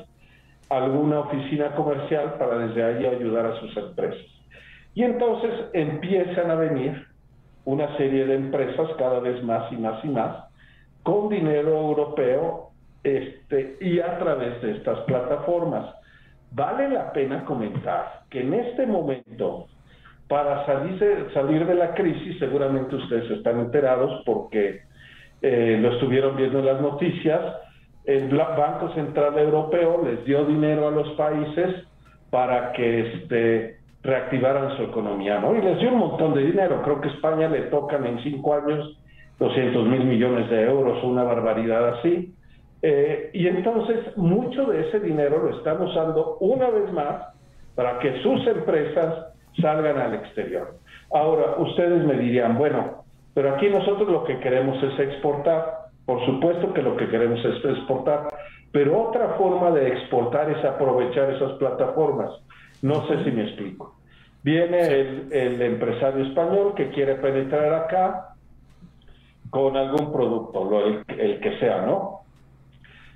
alguna 0.69 1.21
oficina 1.21 1.75
comercial 1.75 2.35
para 2.39 2.59
desde 2.59 2.85
ahí 2.85 3.07
ayudar 3.07 3.47
a 3.47 3.61
sus 3.61 3.77
empresas. 3.77 4.27
Y 4.95 5.05
entonces 5.05 5.51
empiezan 5.73 6.51
a 6.51 6.57
venir 6.57 7.07
una 7.65 7.97
serie 7.97 8.27
de 8.27 8.35
empresas 8.35 8.89
cada 8.99 9.21
vez 9.21 9.43
más 9.43 9.73
y 9.73 9.77
más 9.77 10.05
y 10.05 10.09
más 10.09 10.49
con 11.03 11.31
dinero 11.31 11.71
europeo 11.71 12.71
este, 13.03 13.79
y 13.81 14.01
a 14.01 14.19
través 14.19 14.61
de 14.61 14.73
estas 14.73 14.99
plataformas. 15.01 15.95
Vale 16.51 16.89
la 16.91 17.13
pena 17.13 17.45
comentar 17.45 18.25
que 18.29 18.41
en 18.43 18.55
este 18.55 18.87
momento, 18.87 19.69
para 20.29 20.67
salir 20.67 20.99
de, 20.99 21.33
salir 21.33 21.67
de 21.67 21.75
la 21.75 21.95
crisis, 21.95 22.39
seguramente 22.39 22.95
ustedes 22.95 23.31
están 23.31 23.61
enterados 23.61 24.23
porque 24.27 24.83
eh, 25.41 25.79
lo 25.81 25.93
estuvieron 25.95 26.37
viendo 26.37 26.59
en 26.59 26.67
las 26.67 26.81
noticias, 26.81 27.41
el 28.05 28.29
Banco 28.37 28.93
Central 28.95 29.39
Europeo 29.39 30.03
les 30.05 30.25
dio 30.25 30.45
dinero 30.45 30.89
a 30.89 30.91
los 30.91 31.09
países 31.11 31.85
para 32.31 32.73
que 32.73 33.01
este, 33.01 33.79
reactivaran 34.03 34.77
su 34.77 34.83
economía, 34.85 35.39
¿no? 35.41 35.55
Y 35.57 35.63
les 35.63 35.79
dio 35.79 35.93
un 35.93 35.99
montón 35.99 36.35
de 36.35 36.43
dinero. 36.43 36.83
Creo 36.83 37.01
que 37.01 37.09
España 37.09 37.49
le 37.49 37.63
tocan 37.63 38.07
en 38.07 38.23
cinco 38.23 38.55
años 38.55 38.99
200 39.39 39.87
mil 39.87 40.05
millones 40.05 40.49
de 40.51 40.63
euros, 40.63 41.03
una 41.05 41.23
barbaridad 41.23 41.99
así. 41.99 42.35
Eh, 42.81 43.31
y 43.33 43.47
entonces 43.47 44.17
mucho 44.17 44.67
de 44.67 44.89
ese 44.89 45.01
dinero 45.01 45.43
lo 45.43 45.57
están 45.59 45.81
usando 45.83 46.37
una 46.41 46.71
vez 46.71 46.93
más 46.93 47.35
para 47.75 47.99
que 47.99 48.23
sus 48.23 48.47
empresas 48.47 49.27
salgan 49.61 49.99
al 49.99 50.15
exterior. 50.15 50.79
Ahora, 51.13 51.57
ustedes 51.59 52.05
me 52.05 52.15
dirían, 52.15 52.59
bueno, 52.59 53.05
pero 53.35 53.55
aquí 53.55 53.69
nosotros 53.69 54.09
lo 54.09 54.25
que 54.25 54.39
queremos 54.41 54.83
es 54.83 54.99
exportar. 54.99 55.89
Por 56.07 56.25
supuesto 56.27 56.73
que 56.73 56.83
lo 56.83 56.97
que 56.97 57.09
queremos 57.09 57.39
es 57.45 57.65
exportar, 57.65 58.29
pero 58.73 59.09
otra 59.09 59.35
forma 59.35 59.71
de 59.71 59.89
exportar 59.89 60.51
es 60.51 60.65
aprovechar 60.65 61.31
esas 61.31 61.53
plataformas. 61.53 62.31
No 62.83 63.07
sé 63.07 63.25
si 63.25 63.31
me 63.31 63.43
explico. 63.45 63.95
Viene 64.43 64.81
el, 64.81 65.33
el 65.33 65.63
empresario 65.63 66.25
español 66.25 66.75
que 66.75 66.91
quiere 66.91 67.17
penetrar 67.17 67.75
acá, 67.75 68.35
con 69.51 69.77
algún 69.77 70.13
producto, 70.13 70.85
el, 70.85 71.05
el 71.19 71.41
que 71.41 71.59
sea, 71.59 71.83
¿no? 71.83 72.21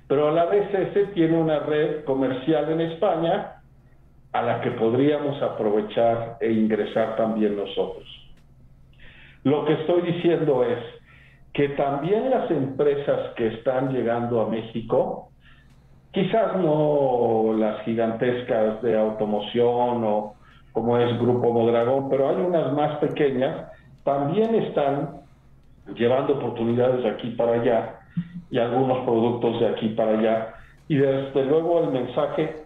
Pero 0.07 0.29
a 0.29 0.31
la 0.31 0.45
vez 0.45 0.73
ese 0.73 1.07
tiene 1.07 1.37
una 1.37 1.59
red 1.59 2.03
comercial 2.05 2.71
en 2.71 2.81
España 2.81 3.52
a 4.33 4.41
la 4.41 4.61
que 4.61 4.71
podríamos 4.71 5.41
aprovechar 5.41 6.37
e 6.41 6.51
ingresar 6.51 7.15
también 7.15 7.55
nosotros. 7.55 8.05
Lo 9.43 9.65
que 9.65 9.73
estoy 9.73 10.01
diciendo 10.01 10.63
es 10.63 10.79
que 11.53 11.69
también 11.69 12.31
las 12.31 12.49
empresas 12.49 13.33
que 13.35 13.47
están 13.47 13.93
llegando 13.93 14.41
a 14.41 14.49
México, 14.49 15.29
quizás 16.11 16.57
no 16.57 17.53
las 17.57 17.83
gigantescas 17.83 18.81
de 18.81 18.97
automoción 18.97 20.03
o 20.03 20.33
como 20.71 20.97
es 20.97 21.19
Grupo 21.19 21.53
Modragón, 21.53 22.09
pero 22.09 22.29
hay 22.29 22.37
unas 22.37 22.73
más 22.73 22.97
pequeñas, 22.97 23.67
también 24.03 24.55
están 24.55 25.21
llevando 25.95 26.33
oportunidades 26.33 27.03
de 27.03 27.09
aquí 27.09 27.29
para 27.31 27.61
allá 27.61 27.99
y 28.49 28.57
algunos 28.57 29.05
productos 29.05 29.59
de 29.59 29.67
aquí 29.67 29.89
para 29.89 30.17
allá. 30.17 30.53
Y 30.87 30.95
desde 30.95 31.45
luego 31.45 31.83
el 31.83 31.91
mensaje 31.91 32.62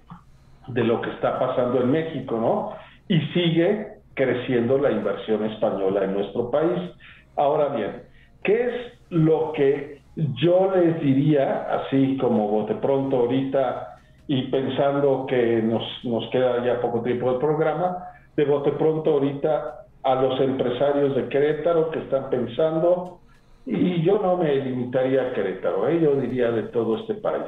de 0.67 0.83
lo 0.83 1.01
que 1.01 1.09
está 1.11 1.39
pasando 1.39 1.81
en 1.81 1.91
México, 1.91 2.37
¿no? 2.37 2.73
Y 3.07 3.19
sigue 3.33 3.97
creciendo 4.13 4.77
la 4.77 4.91
inversión 4.91 5.45
española 5.45 6.03
en 6.03 6.13
nuestro 6.13 6.49
país. 6.49 6.91
Ahora 7.35 7.69
bien, 7.69 8.03
¿qué 8.43 8.63
es 8.63 8.73
lo 9.09 9.53
que 9.53 10.01
yo 10.15 10.71
les 10.75 10.99
diría, 10.99 11.67
así 11.69 12.17
como 12.17 12.47
bote 12.47 12.75
pronto 12.75 13.17
ahorita 13.17 13.99
y 14.27 14.43
pensando 14.47 15.25
que 15.27 15.61
nos, 15.61 15.83
nos 16.03 16.27
queda 16.31 16.65
ya 16.65 16.81
poco 16.81 17.01
tiempo 17.01 17.31
del 17.31 17.39
programa, 17.39 17.97
de 18.35 18.45
bote 18.45 18.71
pronto 18.71 19.13
ahorita 19.13 19.85
a 20.03 20.15
los 20.15 20.39
empresarios 20.41 21.15
de 21.15 21.29
Querétaro 21.29 21.91
que 21.91 21.99
están 21.99 22.29
pensando, 22.29 23.19
y 23.65 24.01
yo 24.01 24.19
no 24.19 24.37
me 24.37 24.55
limitaría 24.55 25.21
a 25.21 25.33
Querétaro, 25.33 25.87
¿eh? 25.87 25.99
yo 26.01 26.15
diría 26.15 26.51
de 26.51 26.63
todo 26.63 26.97
este 26.97 27.15
país 27.15 27.45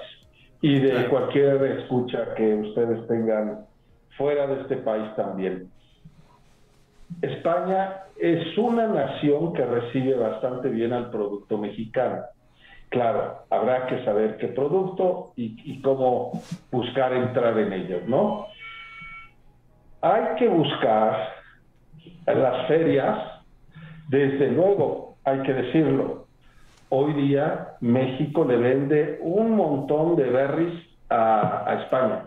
y 0.62 0.80
de 0.80 1.08
cualquier 1.08 1.63
escucha 1.80 2.34
que 2.36 2.56
ustedes 2.56 3.08
tengan 3.08 3.65
fuera 4.17 4.48
de 4.48 4.62
este 4.62 4.78
país 4.78 5.15
también. 5.15 5.69
España 7.22 8.04
es 8.17 8.58
una 8.58 8.88
nación 8.88 9.54
que 9.54 9.65
recibe 9.65 10.15
bastante 10.15 10.69
bien 10.69 10.93
al 10.93 11.10
producto 11.10 11.58
mexicano. 11.58 12.24
Claro, 12.89 13.43
habrá 13.50 13.88
que 13.88 14.04
saber 14.04 14.38
qué 14.38 14.48
producto 14.48 15.32
y, 15.36 15.82
cómo 15.82 16.41
buscar 16.72 17.13
entrar 17.13 17.58
en 17.58 17.72
ellos, 17.72 18.02
¿no? 18.08 18.48
Hay 20.02 20.36
que 20.38 20.48
buscar 20.48 21.30
las 22.26 22.67
ferias, 22.67 23.17
desde 24.08 24.52
luego, 24.52 25.17
hay 25.24 25.41
que 25.43 25.54
decirlo, 25.54 26.26
hoy 26.89 27.13
día 27.13 27.75
México 27.82 28.43
le 28.43 28.58
vende 28.58 29.19
un 29.21 29.56
montón 29.56 30.15
de 30.15 30.23
berries 30.30 30.73
a, 31.10 31.82
España, 31.84 32.25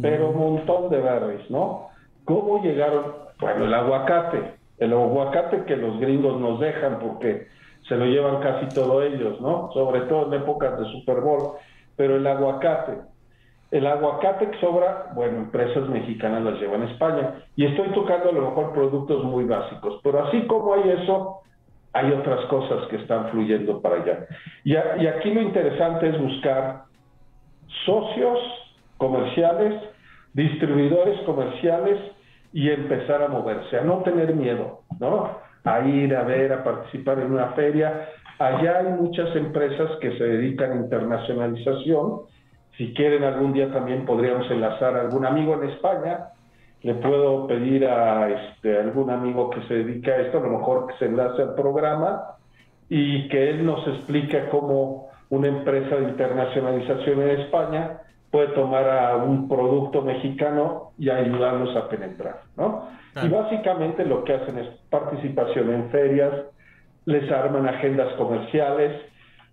pero 0.00 0.30
un 0.30 0.38
montón 0.38 0.90
de 0.90 1.00
berries, 1.00 1.50
¿no? 1.50 1.88
¿Cómo 2.24 2.62
llegaron? 2.62 3.24
Bueno, 3.40 3.64
el 3.64 3.74
aguacate, 3.74 4.54
el 4.78 4.92
aguacate 4.92 5.64
que 5.64 5.76
los 5.76 5.98
gringos 6.00 6.40
nos 6.40 6.60
dejan 6.60 6.98
porque 6.98 7.46
se 7.88 7.96
lo 7.96 8.06
llevan 8.06 8.40
casi 8.40 8.74
todos 8.74 9.04
ellos, 9.04 9.40
¿no? 9.40 9.70
Sobre 9.72 10.02
todo 10.02 10.26
en 10.26 10.42
épocas 10.42 10.78
de 10.78 10.86
Super 10.86 11.20
Bowl, 11.20 11.52
pero 11.96 12.16
el 12.16 12.26
aguacate, 12.26 12.98
el 13.70 13.86
aguacate 13.86 14.50
que 14.50 14.60
sobra, 14.60 15.10
bueno, 15.14 15.38
empresas 15.38 15.88
mexicanas 15.88 16.42
las 16.42 16.60
llevan 16.60 16.82
a 16.82 16.90
España. 16.90 17.34
Y 17.56 17.66
estoy 17.66 17.88
tocando 17.88 18.30
a 18.30 18.32
lo 18.32 18.50
mejor 18.50 18.72
productos 18.72 19.24
muy 19.24 19.44
básicos, 19.44 20.00
pero 20.02 20.24
así 20.26 20.46
como 20.46 20.74
hay 20.74 20.90
eso, 20.90 21.40
hay 21.94 22.10
otras 22.10 22.44
cosas 22.46 22.88
que 22.88 22.96
están 22.96 23.30
fluyendo 23.30 23.80
para 23.80 24.02
allá. 24.02 24.26
Y, 24.64 24.76
aquí 24.76 25.32
lo 25.32 25.40
interesante 25.40 26.08
es 26.08 26.20
buscar 26.20 26.82
socios 27.86 28.38
comerciales, 28.98 29.80
distribuidores 30.32 31.20
comerciales 31.20 31.98
y 32.52 32.68
empezar 32.68 33.22
a 33.22 33.28
moverse, 33.28 33.78
a 33.78 33.82
no 33.82 33.98
tener 34.02 34.34
miedo, 34.34 34.80
¿no? 34.98 35.38
A 35.64 35.80
ir 35.80 36.14
a 36.16 36.24
ver, 36.24 36.52
a 36.52 36.64
participar 36.64 37.20
en 37.20 37.32
una 37.32 37.50
feria. 37.52 38.08
Allá 38.40 38.78
hay 38.78 38.92
muchas 39.00 39.34
empresas 39.36 39.90
que 40.00 40.18
se 40.18 40.24
dedican 40.24 40.72
a 40.72 40.76
internacionalización. 40.76 42.22
Si 42.76 42.92
quieren 42.92 43.22
algún 43.22 43.52
día 43.52 43.72
también 43.72 44.04
podríamos 44.04 44.50
enlazar 44.50 44.96
a 44.96 45.02
algún 45.02 45.24
amigo 45.24 45.54
en 45.54 45.70
España 45.70 46.33
le 46.84 46.94
puedo 46.96 47.46
pedir 47.46 47.86
a 47.86 48.28
este, 48.28 48.78
algún 48.78 49.08
amigo 49.08 49.48
que 49.48 49.62
se 49.62 49.74
dedica 49.74 50.12
a 50.12 50.18
esto, 50.18 50.36
a 50.36 50.42
lo 50.42 50.58
mejor 50.58 50.86
que 50.86 50.98
se 50.98 51.06
enlace 51.06 51.40
al 51.40 51.54
programa 51.54 52.36
y 52.90 53.26
que 53.28 53.48
él 53.48 53.64
nos 53.64 53.88
explique 53.88 54.48
cómo 54.50 55.08
una 55.30 55.48
empresa 55.48 55.96
de 55.96 56.10
internacionalización 56.10 57.22
en 57.22 57.40
España 57.40 58.00
puede 58.30 58.48
tomar 58.48 58.86
a 58.86 59.16
un 59.16 59.48
producto 59.48 60.02
mexicano 60.02 60.92
y 60.98 61.08
ayudarnos 61.08 61.74
a 61.74 61.88
penetrar, 61.88 62.40
¿no? 62.58 62.88
Y 63.22 63.28
básicamente 63.28 64.04
lo 64.04 64.22
que 64.24 64.34
hacen 64.34 64.58
es 64.58 64.68
participación 64.90 65.72
en 65.72 65.88
ferias, 65.88 66.34
les 67.06 67.30
arman 67.32 67.66
agendas 67.66 68.12
comerciales, 68.14 69.00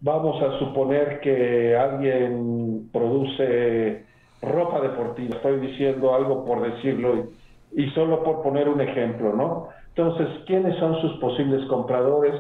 vamos 0.02 0.42
a 0.44 0.60
suponer 0.60 1.22
que 1.22 1.78
alguien 1.78 2.90
produce 2.92 4.04
ropa 4.42 4.82
deportiva. 4.82 5.36
Estoy 5.38 5.60
diciendo 5.60 6.16
algo 6.16 6.46
por 6.46 6.62
decirlo 6.62 7.28
y, 7.76 7.90
solo 7.92 8.24
por 8.24 8.42
poner 8.42 8.68
un 8.68 8.82
ejemplo, 8.82 9.34
¿no? 9.34 9.70
Entonces, 9.96 10.28
¿quiénes 10.46 10.78
son 10.80 11.00
sus 11.02 11.20
posibles 11.20 11.66
compradores? 11.68 12.34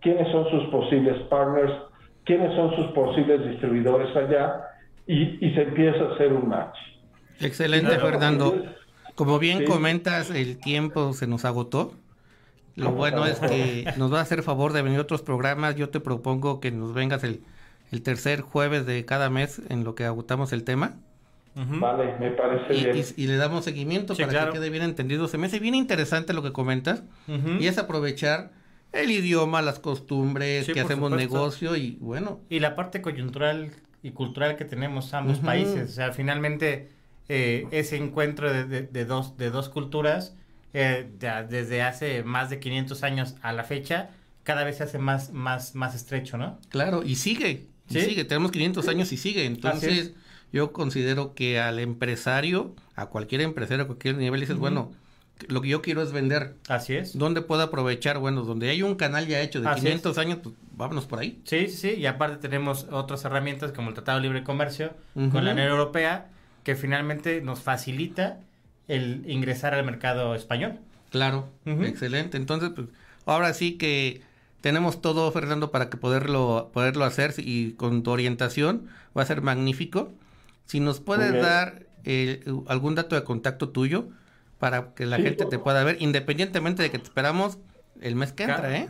¿Quiénes 0.00 0.30
son 0.30 0.48
sus 0.50 0.64
posibles 0.70 1.16
partners? 1.28 1.72
¿Quiénes 2.24 2.54
son 2.54 2.74
sus 2.76 2.86
posibles 2.92 3.44
distribuidores 3.48 4.14
allá? 4.16 4.62
Y, 5.06 5.38
se 5.54 5.62
empieza 5.62 6.04
a 6.04 6.14
hacer 6.14 6.32
un 6.32 6.48
match. 6.48 6.76
Excelente, 7.40 7.98
Fernando. 7.98 8.54
Como 9.14 9.38
bien 9.38 9.64
comentas, 9.64 10.30
el 10.30 10.58
tiempo 10.58 11.12
se 11.12 11.26
nos 11.26 11.44
agotó. 11.44 11.94
Lo 12.76 12.92
bueno 12.92 13.26
es 13.26 13.40
que 13.40 13.86
nos 13.96 14.12
va 14.12 14.20
a 14.20 14.22
hacer 14.22 14.42
favor 14.42 14.72
de 14.72 14.82
venir 14.82 15.00
otros 15.00 15.22
programas. 15.22 15.74
Yo 15.74 15.88
te 15.88 15.98
propongo 15.98 16.60
que 16.60 16.70
nos 16.70 16.94
vengas 16.94 17.24
el, 17.24 17.40
el 17.90 18.02
tercer 18.02 18.42
jueves 18.42 18.86
de 18.86 19.04
cada 19.04 19.30
mes 19.30 19.60
en 19.68 19.82
lo 19.82 19.94
que 19.94 20.04
agotamos 20.04 20.52
el 20.52 20.62
tema. 20.62 20.98
Vale, 21.54 22.16
me 22.20 22.30
parece 22.30 22.74
y, 22.74 22.84
bien. 22.84 23.06
Y, 23.16 23.26
le 23.26 23.36
damos 23.36 23.64
seguimiento 23.64 24.14
para 24.14 24.46
que 24.46 24.52
quede 24.52 24.70
bien 24.70 24.84
entendido. 24.84 25.28
Se 25.28 25.38
me 25.38 25.46
hace 25.46 25.58
bien 25.58 25.74
interesante 25.74 26.32
lo 26.32 26.42
que 26.42 26.52
comentas 26.52 27.02
y 27.26 27.66
es 27.66 27.78
aprovechar 27.78 28.52
el 28.92 29.10
idioma, 29.10 29.62
las 29.62 29.78
costumbres, 29.78 30.66
que 30.66 30.80
hacemos 30.80 31.10
negocio 31.10 31.76
y 31.76 31.98
bueno. 32.00 32.40
Y 32.48 32.60
la 32.60 32.74
parte 32.74 33.02
coyuntural 33.02 33.70
y 34.02 34.12
cultural 34.12 34.56
que 34.56 34.64
tenemos 34.64 35.12
ambos 35.14 35.38
países. 35.38 35.90
O 35.90 35.92
sea, 35.92 36.12
finalmente 36.12 36.88
eh, 37.28 37.66
ese 37.70 37.96
encuentro 37.96 38.50
de, 38.52 39.04
dos, 39.04 39.36
de 39.36 39.50
dos 39.50 39.68
culturas, 39.68 40.34
eh, 40.72 41.08
desde 41.18 41.82
hace 41.82 42.22
más 42.22 42.50
de 42.50 42.60
500 42.60 43.02
años 43.02 43.34
a 43.42 43.52
la 43.52 43.64
fecha, 43.64 44.10
cada 44.44 44.64
vez 44.64 44.78
se 44.78 44.84
hace 44.84 44.98
más, 44.98 45.32
más, 45.32 45.74
más 45.74 45.94
estrecho, 45.94 46.38
¿no? 46.38 46.58
Claro, 46.70 47.02
y 47.02 47.16
sigue, 47.16 47.66
y 47.90 48.00
sigue. 48.00 48.24
Tenemos 48.24 48.50
500 48.52 48.88
años 48.88 49.12
y 49.12 49.16
sigue. 49.16 49.44
Entonces 49.44 50.14
yo 50.52 50.72
considero 50.72 51.34
que 51.34 51.60
al 51.60 51.78
empresario, 51.78 52.74
a 52.94 53.06
cualquier 53.06 53.40
empresario, 53.42 53.84
a 53.84 53.86
cualquier 53.86 54.16
nivel, 54.16 54.40
dices, 54.40 54.56
bueno, 54.56 54.92
lo 55.46 55.60
que 55.60 55.68
yo 55.68 55.82
quiero 55.82 56.02
es 56.02 56.12
vender. 56.12 56.54
Así 56.68 56.94
es. 56.94 57.16
¿Dónde 57.16 57.42
puedo 57.42 57.62
aprovechar? 57.62 58.18
Bueno, 58.18 58.42
donde 58.42 58.70
hay 58.70 58.82
un 58.82 58.96
canal 58.96 59.26
ya 59.26 59.40
hecho 59.40 59.60
de 59.60 59.72
500 59.72 60.18
años, 60.18 60.38
pues 60.42 60.54
vámonos 60.72 61.06
por 61.06 61.18
ahí. 61.20 61.40
Sí, 61.44 61.68
sí, 61.68 61.76
sí. 61.76 61.90
Y 62.00 62.06
aparte 62.06 62.38
tenemos 62.38 62.86
otras 62.90 63.24
herramientas 63.24 63.72
como 63.72 63.88
el 63.88 63.94
Tratado 63.94 64.18
de 64.18 64.22
Libre 64.22 64.42
Comercio 64.42 64.92
con 65.14 65.44
la 65.44 65.52
Unión 65.52 65.68
Europea, 65.68 66.30
que 66.64 66.74
finalmente 66.74 67.40
nos 67.40 67.60
facilita 67.60 68.40
el 68.88 69.24
ingresar 69.28 69.74
al 69.74 69.84
mercado 69.84 70.34
español. 70.34 70.78
Claro, 71.10 71.48
excelente. 71.64 72.36
Entonces, 72.36 72.70
pues, 72.74 72.88
ahora 73.26 73.54
sí 73.54 73.78
que 73.78 74.22
tenemos 74.60 75.00
todo, 75.00 75.30
Fernando, 75.30 75.70
para 75.70 75.88
que 75.88 75.96
poderlo, 75.96 76.70
poderlo 76.72 77.04
hacer 77.04 77.34
y 77.38 77.72
con 77.72 78.02
tu 78.02 78.10
orientación 78.10 78.88
va 79.16 79.22
a 79.22 79.26
ser 79.26 79.42
magnífico. 79.42 80.12
Si 80.68 80.80
nos 80.80 81.00
puedes 81.00 81.32
dar 81.40 81.86
eh, 82.04 82.40
algún 82.66 82.94
dato 82.94 83.16
de 83.16 83.24
contacto 83.24 83.70
tuyo 83.70 84.04
para 84.58 84.94
que 84.94 85.06
la 85.06 85.16
gente 85.16 85.46
te 85.46 85.58
pueda 85.58 85.82
ver, 85.82 85.96
independientemente 85.98 86.82
de 86.82 86.90
que 86.90 86.98
te 86.98 87.04
esperamos 87.04 87.58
el 88.02 88.16
mes 88.16 88.34
que 88.34 88.42
entra, 88.42 88.76
¿eh? 88.76 88.88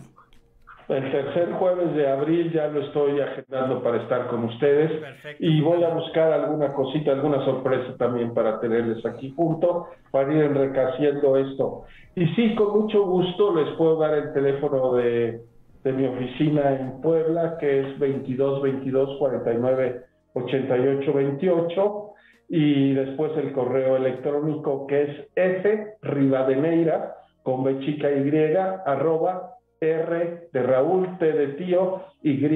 El 0.89 1.13
tercer 1.13 1.53
jueves 1.53 1.95
de 1.95 2.11
abril 2.11 2.51
ya 2.53 2.67
lo 2.67 2.81
estoy 2.81 3.21
agendando 3.21 3.81
para 3.81 4.03
estar 4.03 4.27
con 4.27 4.43
ustedes 4.45 4.91
y 5.39 5.61
voy 5.61 5.85
a 5.85 5.91
buscar 5.91 6.33
alguna 6.33 6.73
cosita, 6.73 7.13
alguna 7.13 7.45
sorpresa 7.45 7.95
también 7.97 8.35
para 8.35 8.59
tenerles 8.59 9.07
aquí 9.07 9.33
junto, 9.37 9.87
para 10.11 10.35
ir 10.35 10.43
enriqueciendo 10.43 11.37
esto. 11.37 11.85
Y 12.17 12.27
sí, 12.35 12.57
con 12.57 12.81
mucho 12.81 13.05
gusto 13.05 13.55
les 13.55 13.77
puedo 13.77 13.99
dar 13.99 14.15
el 14.15 14.33
teléfono 14.33 14.95
de, 14.95 15.43
de 15.85 15.93
mi 15.93 16.07
oficina 16.07 16.75
en 16.75 17.01
Puebla, 17.03 17.57
que 17.59 17.81
es 17.83 17.99
22 18.01 18.63
22 18.63 19.19
49 19.21 20.08
8828 20.45 22.05
y 22.51 22.95
después 22.95 23.33
el 23.37 23.53
correo 23.53 23.97
electrónico 23.97 24.87
que 24.87 25.03
es 25.03 25.29
f 25.37 25.95
rivadeneira 26.03 27.15
con 27.43 27.65
b 27.65 27.81
chica 27.81 28.11
y 28.11 28.55
arroba 28.87 29.59
R 29.81 30.49
de 30.53 30.63
Raúl, 30.63 31.19
T 31.19 31.33
de 31.33 31.49
tío, 31.55 32.03
Y, 32.23 32.37
D 32.37 32.53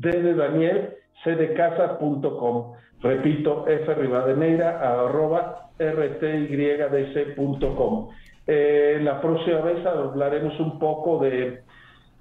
de 0.00 0.34
Daniel, 0.34 0.94
C 1.22 1.34
de 1.34 1.54
casa.com. 1.54 2.72
Repito, 3.00 3.66
F 3.68 3.94
Rivadeneira, 3.94 4.80
arroba 4.80 5.70
rtydc.com. 5.78 6.48
Eh, 8.46 8.98
la 9.02 9.20
próxima 9.20 9.60
vez 9.60 9.84
hablaremos 9.84 10.58
un 10.58 10.78
poco 10.78 11.18
de 11.18 11.64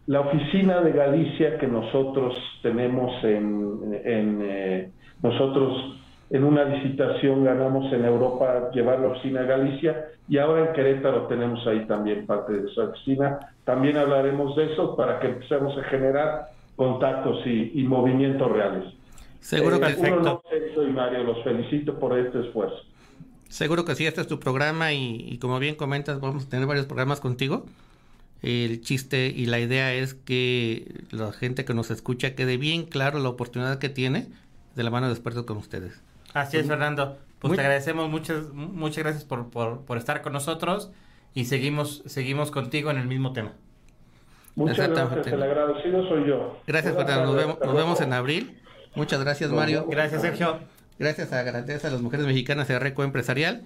la 0.08 0.22
oficina 0.22 0.82
de 0.82 0.91
Galicia 0.91 1.58
que 1.58 1.67
nosotros 1.67 2.36
tenemos 2.62 3.12
en, 3.24 3.91
eh, 3.93 4.89
nosotros 5.22 5.98
en 6.30 6.43
una 6.43 6.63
licitación 6.63 7.43
ganamos 7.43 7.91
en 7.93 8.06
Europa 8.06 8.70
llevar 8.74 9.00
la 9.00 9.08
oficina 9.10 9.41
de 9.41 9.48
Galicia 9.48 10.06
y 10.30 10.38
ahora 10.38 10.67
en 10.67 10.74
Querétaro 10.74 11.28
tenemos 11.28 11.65
ahí 11.67 11.86
también 11.88 12.26
parte 12.26 12.54
de 12.54 12.70
esa 12.70 12.84
oficina. 12.86 13.39
También 13.65 13.98
hablaremos 13.98 14.56
de 14.56 14.74
eso 14.74 14.96
para 14.96 15.20
que 15.20 15.28
empecemos 15.28 15.78
a 15.78 15.84
generar 15.84 16.48
contactos 16.76 17.46
y, 17.46 17.84
movimientos 17.84 18.50
reales. 18.52 18.93
Seguro 19.39 19.80
que 19.80 19.88
eh, 19.88 20.15
uno 20.20 20.41
y 20.88 20.91
Mario, 20.91 21.24
los 21.24 21.43
felicito 21.43 21.98
por 21.98 22.17
este 22.17 22.41
esfuerzo. 22.41 22.78
Seguro 23.50 23.86
que 23.86 23.96
sí, 23.96 24.06
este 24.06 24.22
es 24.22 24.28
tu 24.28 24.39
programa 24.39 24.93
y, 24.93 25.38
como 25.39 25.60
bien 25.60 25.76
comentas, 25.76 26.20
vamos 26.20 26.46
a 26.46 26.50
tener 26.50 26.67
varios 26.67 26.86
programas 26.86 27.20
contigo. 27.20 27.65
El 28.41 28.82
chiste 28.82 29.28
y 29.36 29.47
la 29.47 29.60
idea 29.60 29.93
es 29.93 30.13
que 30.13 31.04
la 31.12 31.32
gente 31.32 31.65
que 31.65 31.73
nos 31.73 31.89
escucha 31.89 32.36
quede 32.36 32.58
bien 32.58 32.86
claro 32.86 33.19
la 33.19 33.30
oportunidad 33.30 33.80
que 33.80 33.89
tiene 33.89 34.28
de 34.76 34.84
la 34.84 34.91
mano 34.91 35.08
de 35.08 35.13
expertos 35.13 35.45
con 35.45 35.58
ustedes. 35.58 36.02
Así 36.34 36.58
es, 36.58 36.67
Fernando. 36.67 37.17
Pues 37.39 37.54
te 37.56 37.62
agradecemos 37.62 38.10
muchas, 38.10 38.50
muchas 38.54 39.04
gracias 39.04 39.23
por, 39.23 39.50
por, 39.50 39.97
estar 39.97 40.21
con 40.21 40.34
nosotros 40.34 40.91
y 41.34 41.45
seguimos, 41.45 42.04
seguimos 42.06 42.52
contigo 42.52 42.89
en 42.91 42.97
el 42.97 43.08
mismo 43.08 43.34
tema. 43.34 43.54
Muchas 44.56 44.89
gracias, 44.89 45.28
el 45.28 45.43
agradecido 45.43 46.08
soy 46.08 46.28
yo. 46.28 46.60
Gracias, 46.65 46.95
Fernando. 46.95 47.58
Nos 47.63 47.76
vemos, 47.76 48.02
en 48.02 48.13
abril. 48.13 48.60
Muchas 48.95 49.19
gracias, 49.19 49.52
Mario. 49.52 49.86
Gracias, 49.88 50.21
Sergio. 50.21 50.60
Gracias 50.97 51.32
a 51.32 51.43
Garantías 51.43 51.86
a 51.86 51.91
las 51.91 52.02
Mujeres 52.02 52.26
Mexicanas 52.26 52.67
de 52.67 52.80
Reco 52.80 53.04
Empresarial 53.04 53.65